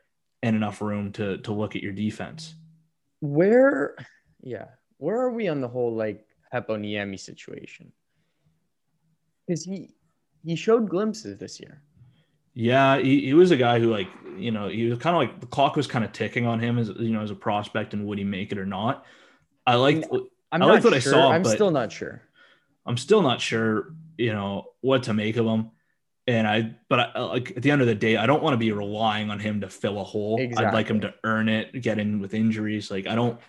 [0.43, 2.53] and enough room to to look at your defense.
[3.19, 3.95] Where,
[4.43, 7.91] yeah, where are we on the whole like Heponiemi situation?
[9.47, 9.89] Because he
[10.45, 11.81] he showed glimpses this year.
[12.53, 15.39] Yeah, he, he was a guy who like you know he was kind of like
[15.39, 18.05] the clock was kind of ticking on him as you know as a prospect and
[18.05, 19.05] would he make it or not.
[19.65, 20.05] I like
[20.51, 22.21] I'm I not what I saw, I'm still not sure.
[22.85, 25.71] I'm still not sure you know what to make of him.
[26.25, 28.57] And I, but I, like at the end of the day, I don't want to
[28.57, 30.39] be relying on him to fill a hole.
[30.39, 32.89] I'd like him to earn it, get in with injuries.
[32.89, 33.39] Like I don't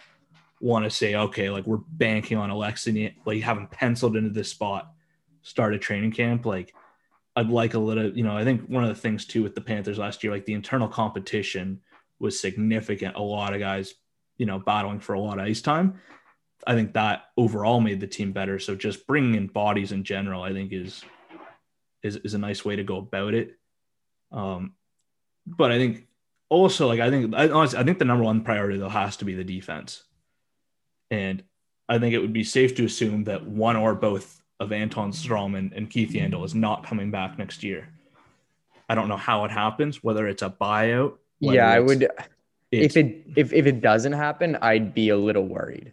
[0.65, 4.91] want to say, okay, like we're banking on Aleksi, like him penciled into this spot,
[5.43, 6.47] start a training camp.
[6.47, 6.75] Like
[7.37, 9.61] I'd like a little, you know, I think one of the things too with the
[9.61, 11.83] Panthers last year, like the internal competition
[12.19, 13.17] was significant.
[13.17, 13.93] A lot of guys,
[14.39, 16.01] you know, battling for a lot of ice time.
[16.67, 18.59] I think that overall made the team better.
[18.59, 21.05] So just bringing in bodies in general, I think is
[22.03, 23.59] is, is a nice way to go about it.
[24.33, 24.73] Um,
[25.47, 26.07] but I think
[26.49, 29.27] also like I think I honestly I think the number one priority though has to
[29.27, 30.05] be the defense,
[31.15, 31.37] and
[31.93, 34.27] I think it would be safe to assume that one or both
[34.63, 37.83] of Anton Stralman and, and Keith Yandle is not coming back next year.
[38.89, 41.13] I don't know how it happens, whether it's a buyout.
[41.41, 42.01] Yeah, I would.
[42.71, 45.93] If it if if it doesn't happen, I'd be a little worried.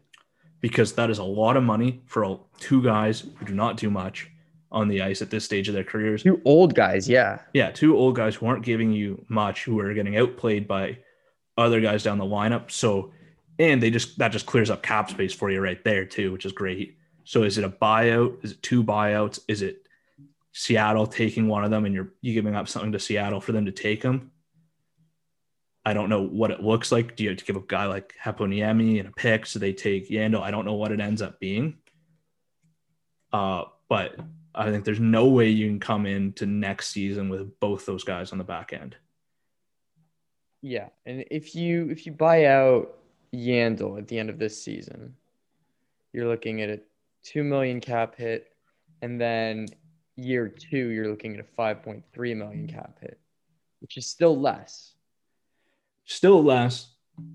[0.61, 4.29] because that is a lot of money for two guys who do not do much
[4.71, 6.23] on the ice at this stage of their careers.
[6.23, 7.39] Two old guys, yeah.
[7.53, 10.99] Yeah, two old guys who aren't giving you much, who are getting outplayed by
[11.57, 12.71] other guys down the lineup.
[12.71, 13.11] So,
[13.59, 16.45] and they just that just clears up cap space for you right there too, which
[16.45, 16.97] is great.
[17.23, 18.43] So, is it a buyout?
[18.43, 19.39] Is it two buyouts?
[19.47, 19.87] Is it
[20.53, 23.65] Seattle taking one of them and you're you giving up something to Seattle for them
[23.65, 24.31] to take them?
[25.83, 27.15] I don't know what it looks like.
[27.15, 30.09] Do you have to give a guy like Heponiemi and a pick so they take
[30.09, 30.41] Yandle?
[30.41, 31.77] I don't know what it ends up being.
[33.33, 34.15] Uh, but
[34.53, 38.31] I think there's no way you can come into next season with both those guys
[38.31, 38.95] on the back end.
[40.61, 42.95] Yeah, and if you if you buy out
[43.33, 45.15] Yandle at the end of this season,
[46.13, 46.79] you're looking at a
[47.23, 48.47] two million cap hit,
[49.01, 49.67] and then
[50.17, 53.19] year two you're looking at a five point three million cap hit,
[53.79, 54.93] which is still less,
[56.05, 56.89] Still less,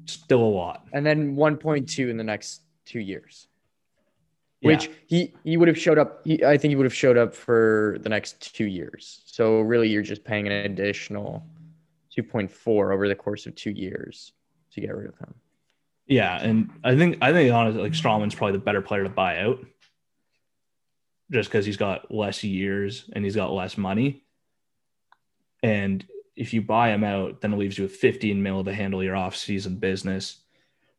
[0.04, 0.86] still a lot.
[0.92, 3.46] and then one point two in the next two years.
[4.60, 4.68] Yeah.
[4.72, 6.20] Which he he would have showed up.
[6.24, 9.22] He, I think he would have showed up for the next two years.
[9.26, 11.44] So really, you're just paying an additional
[12.16, 14.32] 2.4 over the course of two years
[14.72, 15.34] to get rid of him.
[16.06, 19.38] Yeah, and I think I think honestly, like Stralman's probably the better player to buy
[19.38, 19.64] out,
[21.30, 24.24] just because he's got less years and he's got less money.
[25.62, 26.04] And
[26.36, 29.16] if you buy him out, then it leaves you with 15 mil to handle your
[29.16, 30.40] off-season business,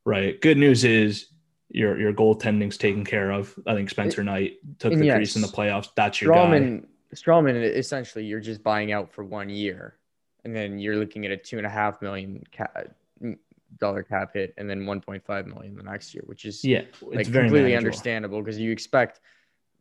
[0.04, 0.42] right?
[0.42, 1.28] Good news is
[1.70, 3.58] your your goaltending's taken care of.
[3.66, 5.90] I think Spencer Knight took and the yes, crease in the playoffs.
[5.96, 6.46] That's your guy.
[6.46, 6.86] Stralman,
[7.16, 9.98] Strawman, essentially, you're just buying out for one year,
[10.44, 12.84] and then you're looking at a two and a half million ca-
[13.80, 17.28] dollar cap hit, and then 1.5 million the next year, which is Yeah, it's like
[17.28, 17.78] very completely manageable.
[17.88, 19.20] understandable because you expect.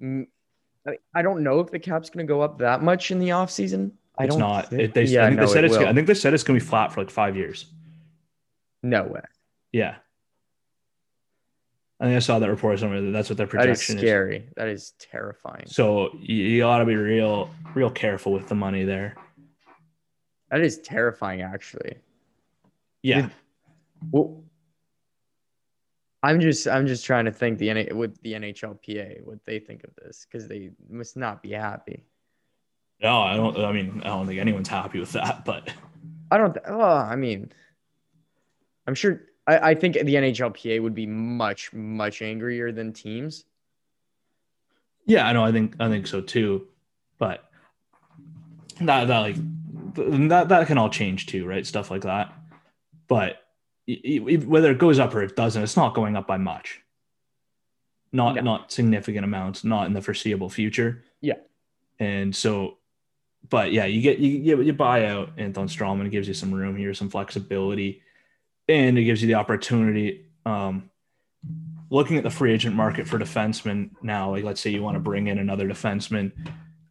[0.02, 3.92] I- don't know if the cap's going to go up that much in the offseason.
[4.18, 4.40] I It's don't.
[4.40, 4.70] not.
[4.70, 5.78] thi- It, they, yeah, I think no, they said it it's.
[5.78, 5.86] will.
[5.88, 7.66] I think they said it's gonna be flat for like five years.
[8.82, 9.20] no way.
[9.72, 9.96] Yeah.
[11.98, 14.02] I think I saw that report somewhere that that's what their That is projection is.
[14.02, 14.48] scary.
[14.56, 15.64] That is terrifying.
[15.66, 19.16] So you, you got to be real, real careful with the money there.
[20.50, 21.96] That is terrifying, actually.
[23.02, 23.30] Yeah,
[24.10, 24.44] Well,
[26.22, 29.84] I'm just I'm just trying to think the N- with the NHLPA what they think
[29.84, 32.04] of this because they must not be happy.
[33.00, 33.56] no, I don't.
[33.58, 35.44] I mean, I don't think anyone's happy with that.
[35.44, 35.70] But
[36.30, 36.54] I don't.
[36.54, 37.52] Th- oh, I mean,
[38.86, 39.22] I'm sure.
[39.46, 43.44] I, I think the NHLPA would be much much angrier than teams.
[45.06, 45.44] yeah, I know.
[45.44, 46.66] I think I think so too.
[47.18, 47.44] But
[48.80, 49.36] that that like
[49.94, 51.64] that that can all change too, right?
[51.64, 52.32] Stuff like that.
[53.06, 53.45] But
[53.86, 56.80] whether it goes up or it doesn't, it's not going up by much.
[58.12, 58.42] Not No.
[58.42, 59.64] not significant amounts.
[59.64, 61.02] Not in the foreseeable future.
[61.20, 61.34] Yeah.
[61.98, 62.78] And so,
[63.48, 66.06] but yeah, you get you you, you buy out Anton Stralman.
[66.06, 68.02] It gives you some room here, some flexibility,
[68.68, 70.26] and it gives you the opportunity.
[70.44, 70.90] Um,
[71.90, 75.00] looking at the free agent market for defensemen now, like let's say you want to
[75.00, 76.32] bring in another defenseman,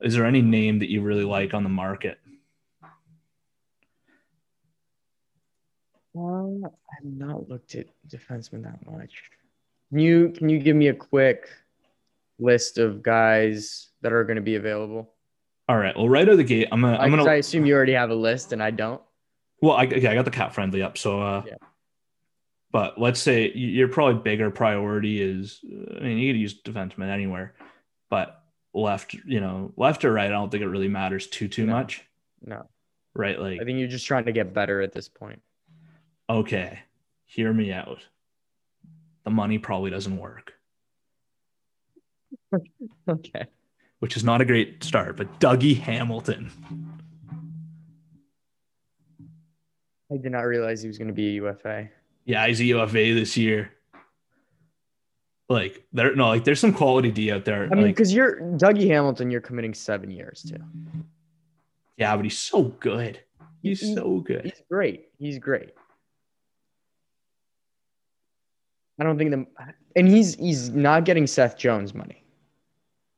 [0.02, 2.20] is there any name that you really like on the market?
[6.26, 9.22] Well, I've not looked at defensemen that much.
[9.90, 11.50] Can you can you give me a quick
[12.40, 15.12] list of guys that are going to be available?
[15.68, 15.94] All right.
[15.94, 16.96] Well, right out of the gate, I'm gonna.
[16.96, 17.26] I, I'm gonna.
[17.26, 19.02] I assume you already have a list, and I don't.
[19.62, 20.98] well, I, okay, I got the CapFriendly up.
[20.98, 21.56] So, uh, Yeah.
[22.72, 25.60] but let's say your probably bigger priority is.
[25.66, 27.56] I mean, you could use defenseman anywhere,
[28.10, 28.42] but
[28.74, 31.74] left, you know, left or right, I don't think it really matters too too No.
[31.74, 32.06] much,
[32.42, 32.70] No,
[33.14, 33.38] right?
[33.38, 35.42] Like, I think you're just trying to get better at this point.
[36.30, 36.80] Okay,
[37.26, 38.00] hear me out.
[39.24, 40.54] The money probably doesn't work,
[43.10, 43.46] Okay.
[44.00, 45.18] which is not a great start.
[45.18, 46.52] But Dougie Hamilton.
[50.12, 51.90] I did not realize he was going to be a UFA.
[52.26, 53.72] Yeah, he's a UFA this year.
[55.50, 57.64] Like there, no, like there's some quality D out there.
[57.66, 60.60] I mean, like, because you're Dougie Hamilton, you're committing seven years to.
[61.98, 63.20] yeah, but he's so good.
[63.62, 64.44] He's He- so good.
[64.46, 65.10] He's great.
[65.20, 65.72] He's great.
[69.00, 69.46] I don't think the
[69.96, 72.24] and he's he's not getting Seth Jones money.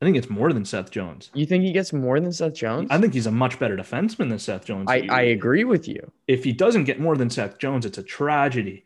[0.02, 1.32] I think it's more than Seth Jones.
[1.34, 2.88] You think he gets more than Seth Jones?
[2.92, 4.86] I think he's a much better defenseman than Seth Jones.
[4.88, 6.12] I, I agree with you.
[6.28, 8.84] If he doesn't get more than Seth Jones, it's a tragedy.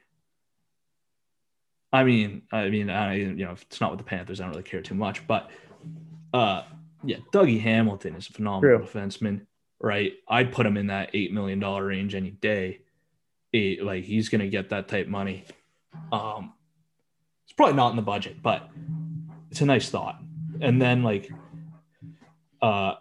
[1.91, 4.51] I mean, I mean, I you know, if it's not with the Panthers, I don't
[4.51, 5.27] really care too much.
[5.27, 5.49] But
[6.33, 6.63] uh
[7.03, 8.87] yeah, Dougie Hamilton is a phenomenal True.
[8.87, 9.47] defenseman,
[9.81, 10.13] right?
[10.29, 12.81] I'd put him in that eight million dollar range any day.
[13.53, 15.43] Eight, like he's gonna get that type money.
[16.13, 16.53] Um
[17.61, 18.67] probably not in the budget, but
[19.51, 20.19] it's a nice thought.
[20.61, 21.31] And then like
[22.59, 22.95] uh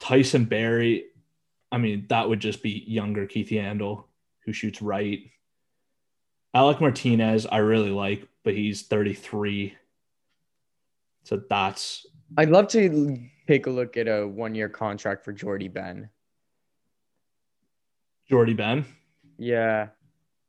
[0.00, 1.04] Tyson Barrie,
[1.70, 4.02] I mean, that would just be younger Keith Yandel
[4.44, 5.20] who shoots right.
[6.52, 9.76] Alec Martinez, I really like, but he's 33.
[11.22, 12.04] So that's
[12.36, 16.10] I'd love to take a look at a one year contract for Jordie Benn.
[18.28, 18.84] Jordie Benn.
[19.38, 19.90] Yeah.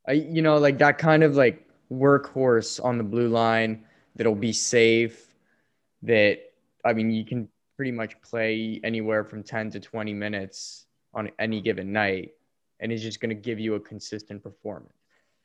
[0.08, 1.62] I you know, like that kind of like
[1.94, 3.86] workhorse on the blue line
[4.16, 5.34] that'll be safe.
[6.02, 6.39] That
[6.84, 11.62] I mean, you can pretty much play anywhere from 10 to 20 minutes on any
[11.62, 12.32] given night,
[12.80, 14.94] and he's just gonna give you a consistent performance.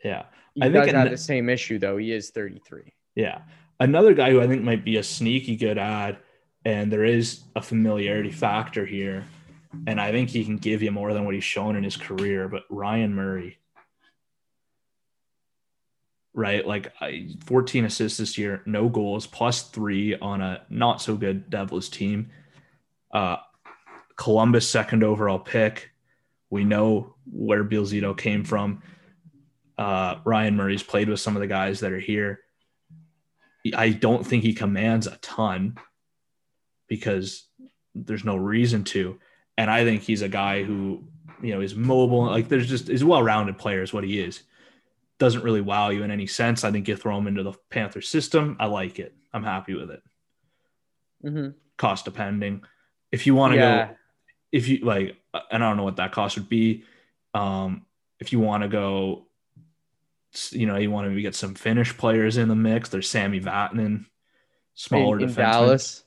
[0.05, 0.27] Yeah.
[0.55, 1.97] He I think have the- the same issue though.
[1.97, 2.93] He is 33.
[3.15, 3.43] Yeah.
[3.81, 6.19] Another guy who I think might be a sneaky good ad,
[6.65, 9.25] and there is a familiarity factor here.
[9.87, 12.49] And I think he can give you more than what he's shown in his career,
[12.49, 13.59] but Ryan Murray.
[16.39, 16.65] Right?
[16.65, 21.51] Like I, 14 assists this year, no goals, plus three on a not so good
[21.51, 22.31] Devils team.
[23.13, 23.39] Uh,
[24.17, 25.91] Columbus second overall pick.
[26.49, 28.85] We know where Bill Zito came from.
[29.77, 32.41] Uh, Ryan Murray's played with some of the guys that are here.
[33.75, 35.77] I don't think he commands a ton
[36.87, 37.49] because
[37.97, 39.19] there's no reason to.
[39.57, 41.03] And I think he's a guy who
[41.43, 42.27] you know, is mobile.
[42.27, 44.43] Like there's just he's a well-rounded player is what he is.
[45.19, 46.63] Doesn't really wow you in any sense.
[46.65, 48.57] I think you throw him into the Panther system.
[48.61, 49.15] I like it.
[49.33, 50.03] I'm happy with it.
[51.25, 51.51] Mm-hmm.
[51.77, 52.63] Cost depending.
[53.11, 53.87] If you want to Yeah.
[53.89, 53.95] go,
[54.53, 55.17] if you like,
[55.51, 56.85] and I don't know what that cost would be.
[57.35, 57.85] Um,
[58.21, 59.27] if you want to go,
[60.51, 62.89] you know, you want to get some Finnish players in the mix.
[62.89, 64.07] There's Sami Vatanen,
[64.75, 65.35] smaller in, in.
[65.35, 66.05] Dallas.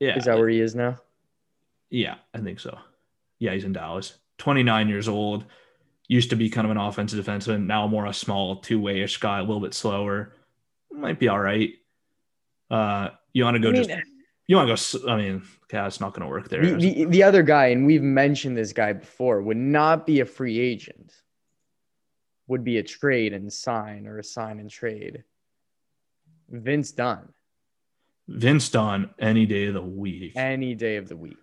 [0.00, 0.98] Yeah, Is that where he is now?
[1.90, 2.78] Yeah, I think so.
[3.38, 4.18] Yeah, he's in Dallas.
[4.38, 5.44] 29 years old.
[6.08, 7.66] Used to be kind of an offensive defenseman.
[7.66, 10.34] Now more a small two-way-ish guy, a little bit slower.
[10.92, 11.70] Might be all right.
[12.70, 14.00] Uh, you want to go I mean, just
[14.46, 14.74] you want to go.
[14.74, 15.42] s- I mean,
[15.72, 16.64] yeah, it's not going to work there.
[16.64, 20.24] the, the, the other guy, and we've mentioned this guy before, would not be a
[20.26, 21.12] free agent.
[22.48, 25.24] Would be a trade and sign or a sign and trade.
[26.50, 27.32] Vince Dunn,
[28.28, 30.34] Vince Dunn any day of the week.
[30.36, 31.38] any day of the week.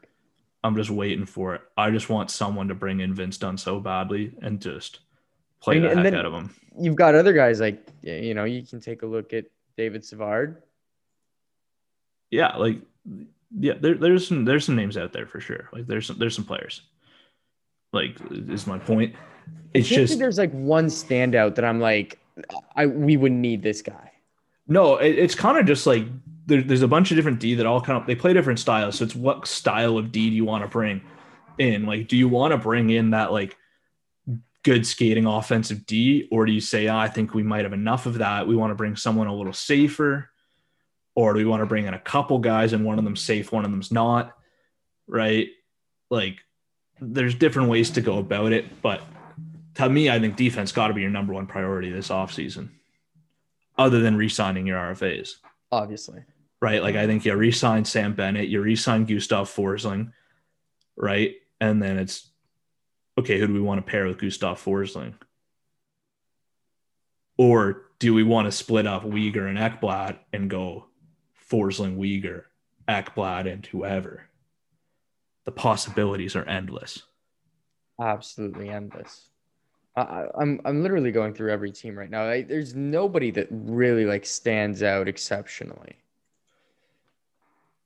[0.64, 1.62] I'm just waiting for it.
[1.78, 4.99] I just want someone to bring in Vince Dunn so badly and just
[5.59, 6.53] play I mean, the heck out of him.
[6.80, 9.45] You've got other guys like you know you can take a look at
[9.78, 10.62] David Savard.
[12.30, 12.82] Yeah, like
[13.59, 15.70] yeah, there, there's some there's some names out there for sure.
[15.74, 16.82] Like there's some there's some players.
[17.91, 19.16] Like is my point.
[19.74, 22.20] It's I just think there's like one standout that I'm like,
[22.76, 24.12] I we would need this guy.
[24.68, 26.05] No, it, it's kind of just like
[26.51, 28.97] there, there's a bunch of different D that all kind of they play different styles.
[28.97, 31.01] So it's what style of D do you want to bring
[31.57, 31.85] in?
[31.85, 33.57] Like, do you want to bring in that like
[34.63, 38.05] good skating offensive D, or do you say, "Ah, I think we might have enough
[38.05, 38.47] of that.
[38.47, 40.29] We want to bring someone a little safer,
[41.15, 43.51] or do we want to bring in a couple guys and one of them safe,
[43.51, 44.35] one of them's not,
[45.07, 45.47] right?
[46.09, 46.39] Like,
[46.99, 49.01] there's different ways to go about it, but
[49.75, 52.69] to me, I think defense got to be your number one priority this offseason
[53.77, 55.35] other than re-signing your RFAs,
[55.71, 56.21] Obviously,
[56.62, 56.82] right?
[56.82, 57.03] Like mm-hmm.
[57.03, 60.14] I think you re-sign Sam Bennett, you re-sign Gustav Forsling,
[60.95, 61.36] right?
[61.59, 62.30] And then it's
[63.18, 65.16] okay, who do we want to pair with Gustav Forsling?
[67.38, 70.86] Or do we want to split up Weegar and Ekblad and go
[71.49, 72.43] Forsling, Weegar,
[72.88, 74.30] Ekblad, and whoever?
[75.45, 77.03] The possibilities are endless.
[77.99, 79.30] absolutely endless.
[79.95, 82.24] I, I- I'm I'm literally going through every team right now.
[82.30, 86.00] I, there's nobody that really like stands out exceptionally.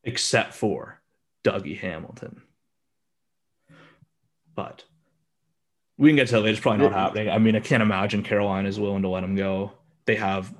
[0.06, 1.01] Except for
[1.43, 2.41] Dougie Hamilton.
[4.56, 4.86] But
[5.97, 6.51] we can get to that later.
[6.53, 7.30] It's probably not happening.
[7.30, 9.74] I mean, I can't imagine Carolina is willing to let him go.
[10.06, 10.53] They have,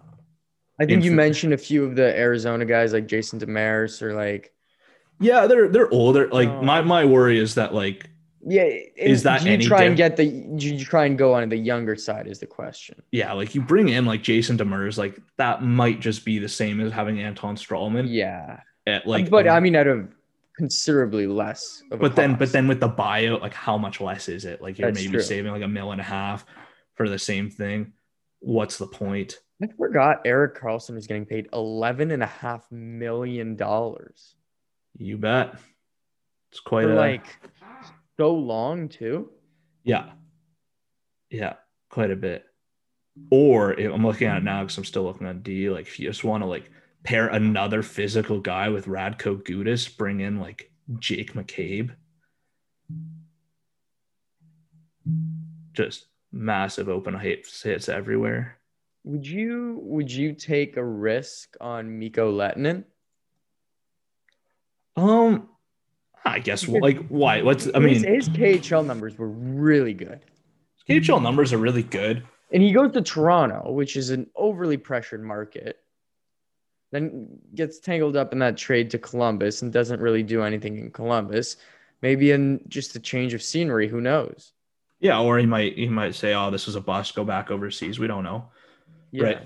[0.80, 4.52] I think you mentioned a few of the Arizona guys like Jason Demers or like
[5.20, 6.28] yeah, they're they're older.
[6.28, 6.62] Like Oh.
[6.62, 8.10] my my worry is that like
[8.46, 8.64] yeah.
[8.98, 11.96] Is that you any try and get the you try and go on the younger
[11.96, 13.02] side is the question.
[13.12, 16.82] yeah, like you bring in like Jason Demers, like that might just be the same
[16.82, 19.30] as having Anton Stralman Yeah, at like.
[19.30, 20.08] but i mean, out of
[20.58, 21.84] considerably less.
[21.90, 24.62] But then but then with the buyout, like how much less is it?
[24.62, 25.22] Like you're That's maybe true.
[25.22, 26.46] saving like a mil and a half
[26.94, 27.94] for the same thing.
[28.40, 29.40] What's the point?
[29.62, 34.36] I forgot Erik Karlsson was getting paid eleven and a half million dollars
[34.98, 35.56] You bet.
[36.52, 37.26] It's quite a like
[38.18, 39.30] so long too.
[39.84, 40.12] Yeah.
[41.30, 41.56] Yeah,
[41.90, 42.46] quite a bit.
[43.30, 45.70] Or if I'm looking at it now because I'm still looking at D.
[45.70, 46.70] Like if you just want to like
[47.06, 51.92] pair another physical guy with Radko Gudas, bring in like Jake McCabe.
[55.74, 58.58] Just massive open hits hits everywhere.
[59.04, 62.84] Would you would you take a risk on Mikko Lehtonen?
[64.96, 65.50] Um,
[66.24, 67.44] I guess like why?
[67.44, 70.22] What's I mean, his, his KHL numbers were really good,
[70.90, 72.24] KHL numbers are really good.
[72.52, 75.80] and he goes to Toronto, which is an overly pressured market.
[76.96, 80.92] Then gets tangled up in that trade to Columbus and doesn't really do anything in
[80.92, 81.58] Columbus.
[82.02, 83.90] Maybe in just a change of scenery.
[83.90, 84.54] Who knows?
[85.02, 87.14] Yeah, or he might he might say, "Oh, this was a bust.
[87.14, 88.48] Go back overseas." We don't know.
[89.12, 89.24] Yeah.
[89.24, 89.40] Right.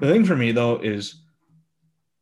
[0.00, 1.14] The thing for me though is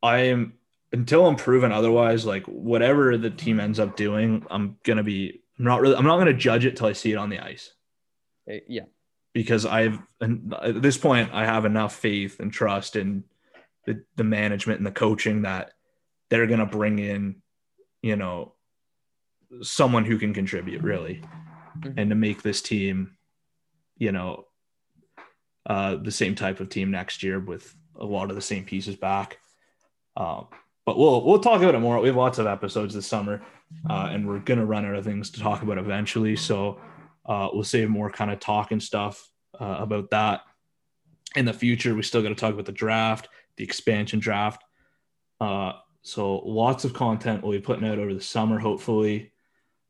[0.03, 0.53] I am
[0.93, 5.65] until I'm proven otherwise, like whatever the team ends up doing, I'm gonna be I'm
[5.65, 7.73] not really I'm not gonna judge it till I see it on the ice.
[8.47, 8.85] Uh, Yeah.
[9.33, 13.23] Because I've and at this point I have enough faith and trust in
[13.85, 15.73] the, the management and the coaching that
[16.29, 17.41] they're gonna bring in,
[18.01, 18.53] you know,
[19.61, 21.21] someone who can contribute really
[21.77, 21.93] Mhm.
[21.97, 23.17] and to make this team,
[23.97, 24.45] you know,
[25.65, 28.95] uh, the same type of team next year with a lot of the same pieces
[28.95, 29.39] back.
[30.15, 30.47] Um,
[30.85, 31.99] but we'll we'll talk about it more.
[31.99, 33.41] We have lots of episodes this summer,
[33.89, 36.35] uh, and we're gonna run out of things to talk about eventually.
[36.35, 36.79] So
[37.25, 39.29] uh, we'll save more kind of talking stuff
[39.59, 40.41] uh, about that
[41.35, 41.95] in the future.
[41.95, 43.27] We still got to talk about the draft,
[43.57, 44.63] the expansion draft.
[45.39, 49.31] Uh, so lots of content we'll be putting out over the summer, hopefully.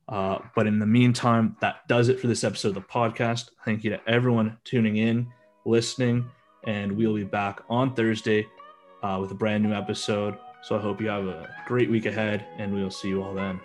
[0.07, 3.49] Uh, but in the meantime, that does it for this episode of the podcast.
[3.65, 5.27] Thank you to everyone tuning in,
[5.65, 6.29] listening,
[6.65, 8.47] and we'll be back on Thursday
[9.03, 10.37] uh, with a brand new episode.
[10.61, 13.59] So I hope you have a great week ahead, and we'll see you all then.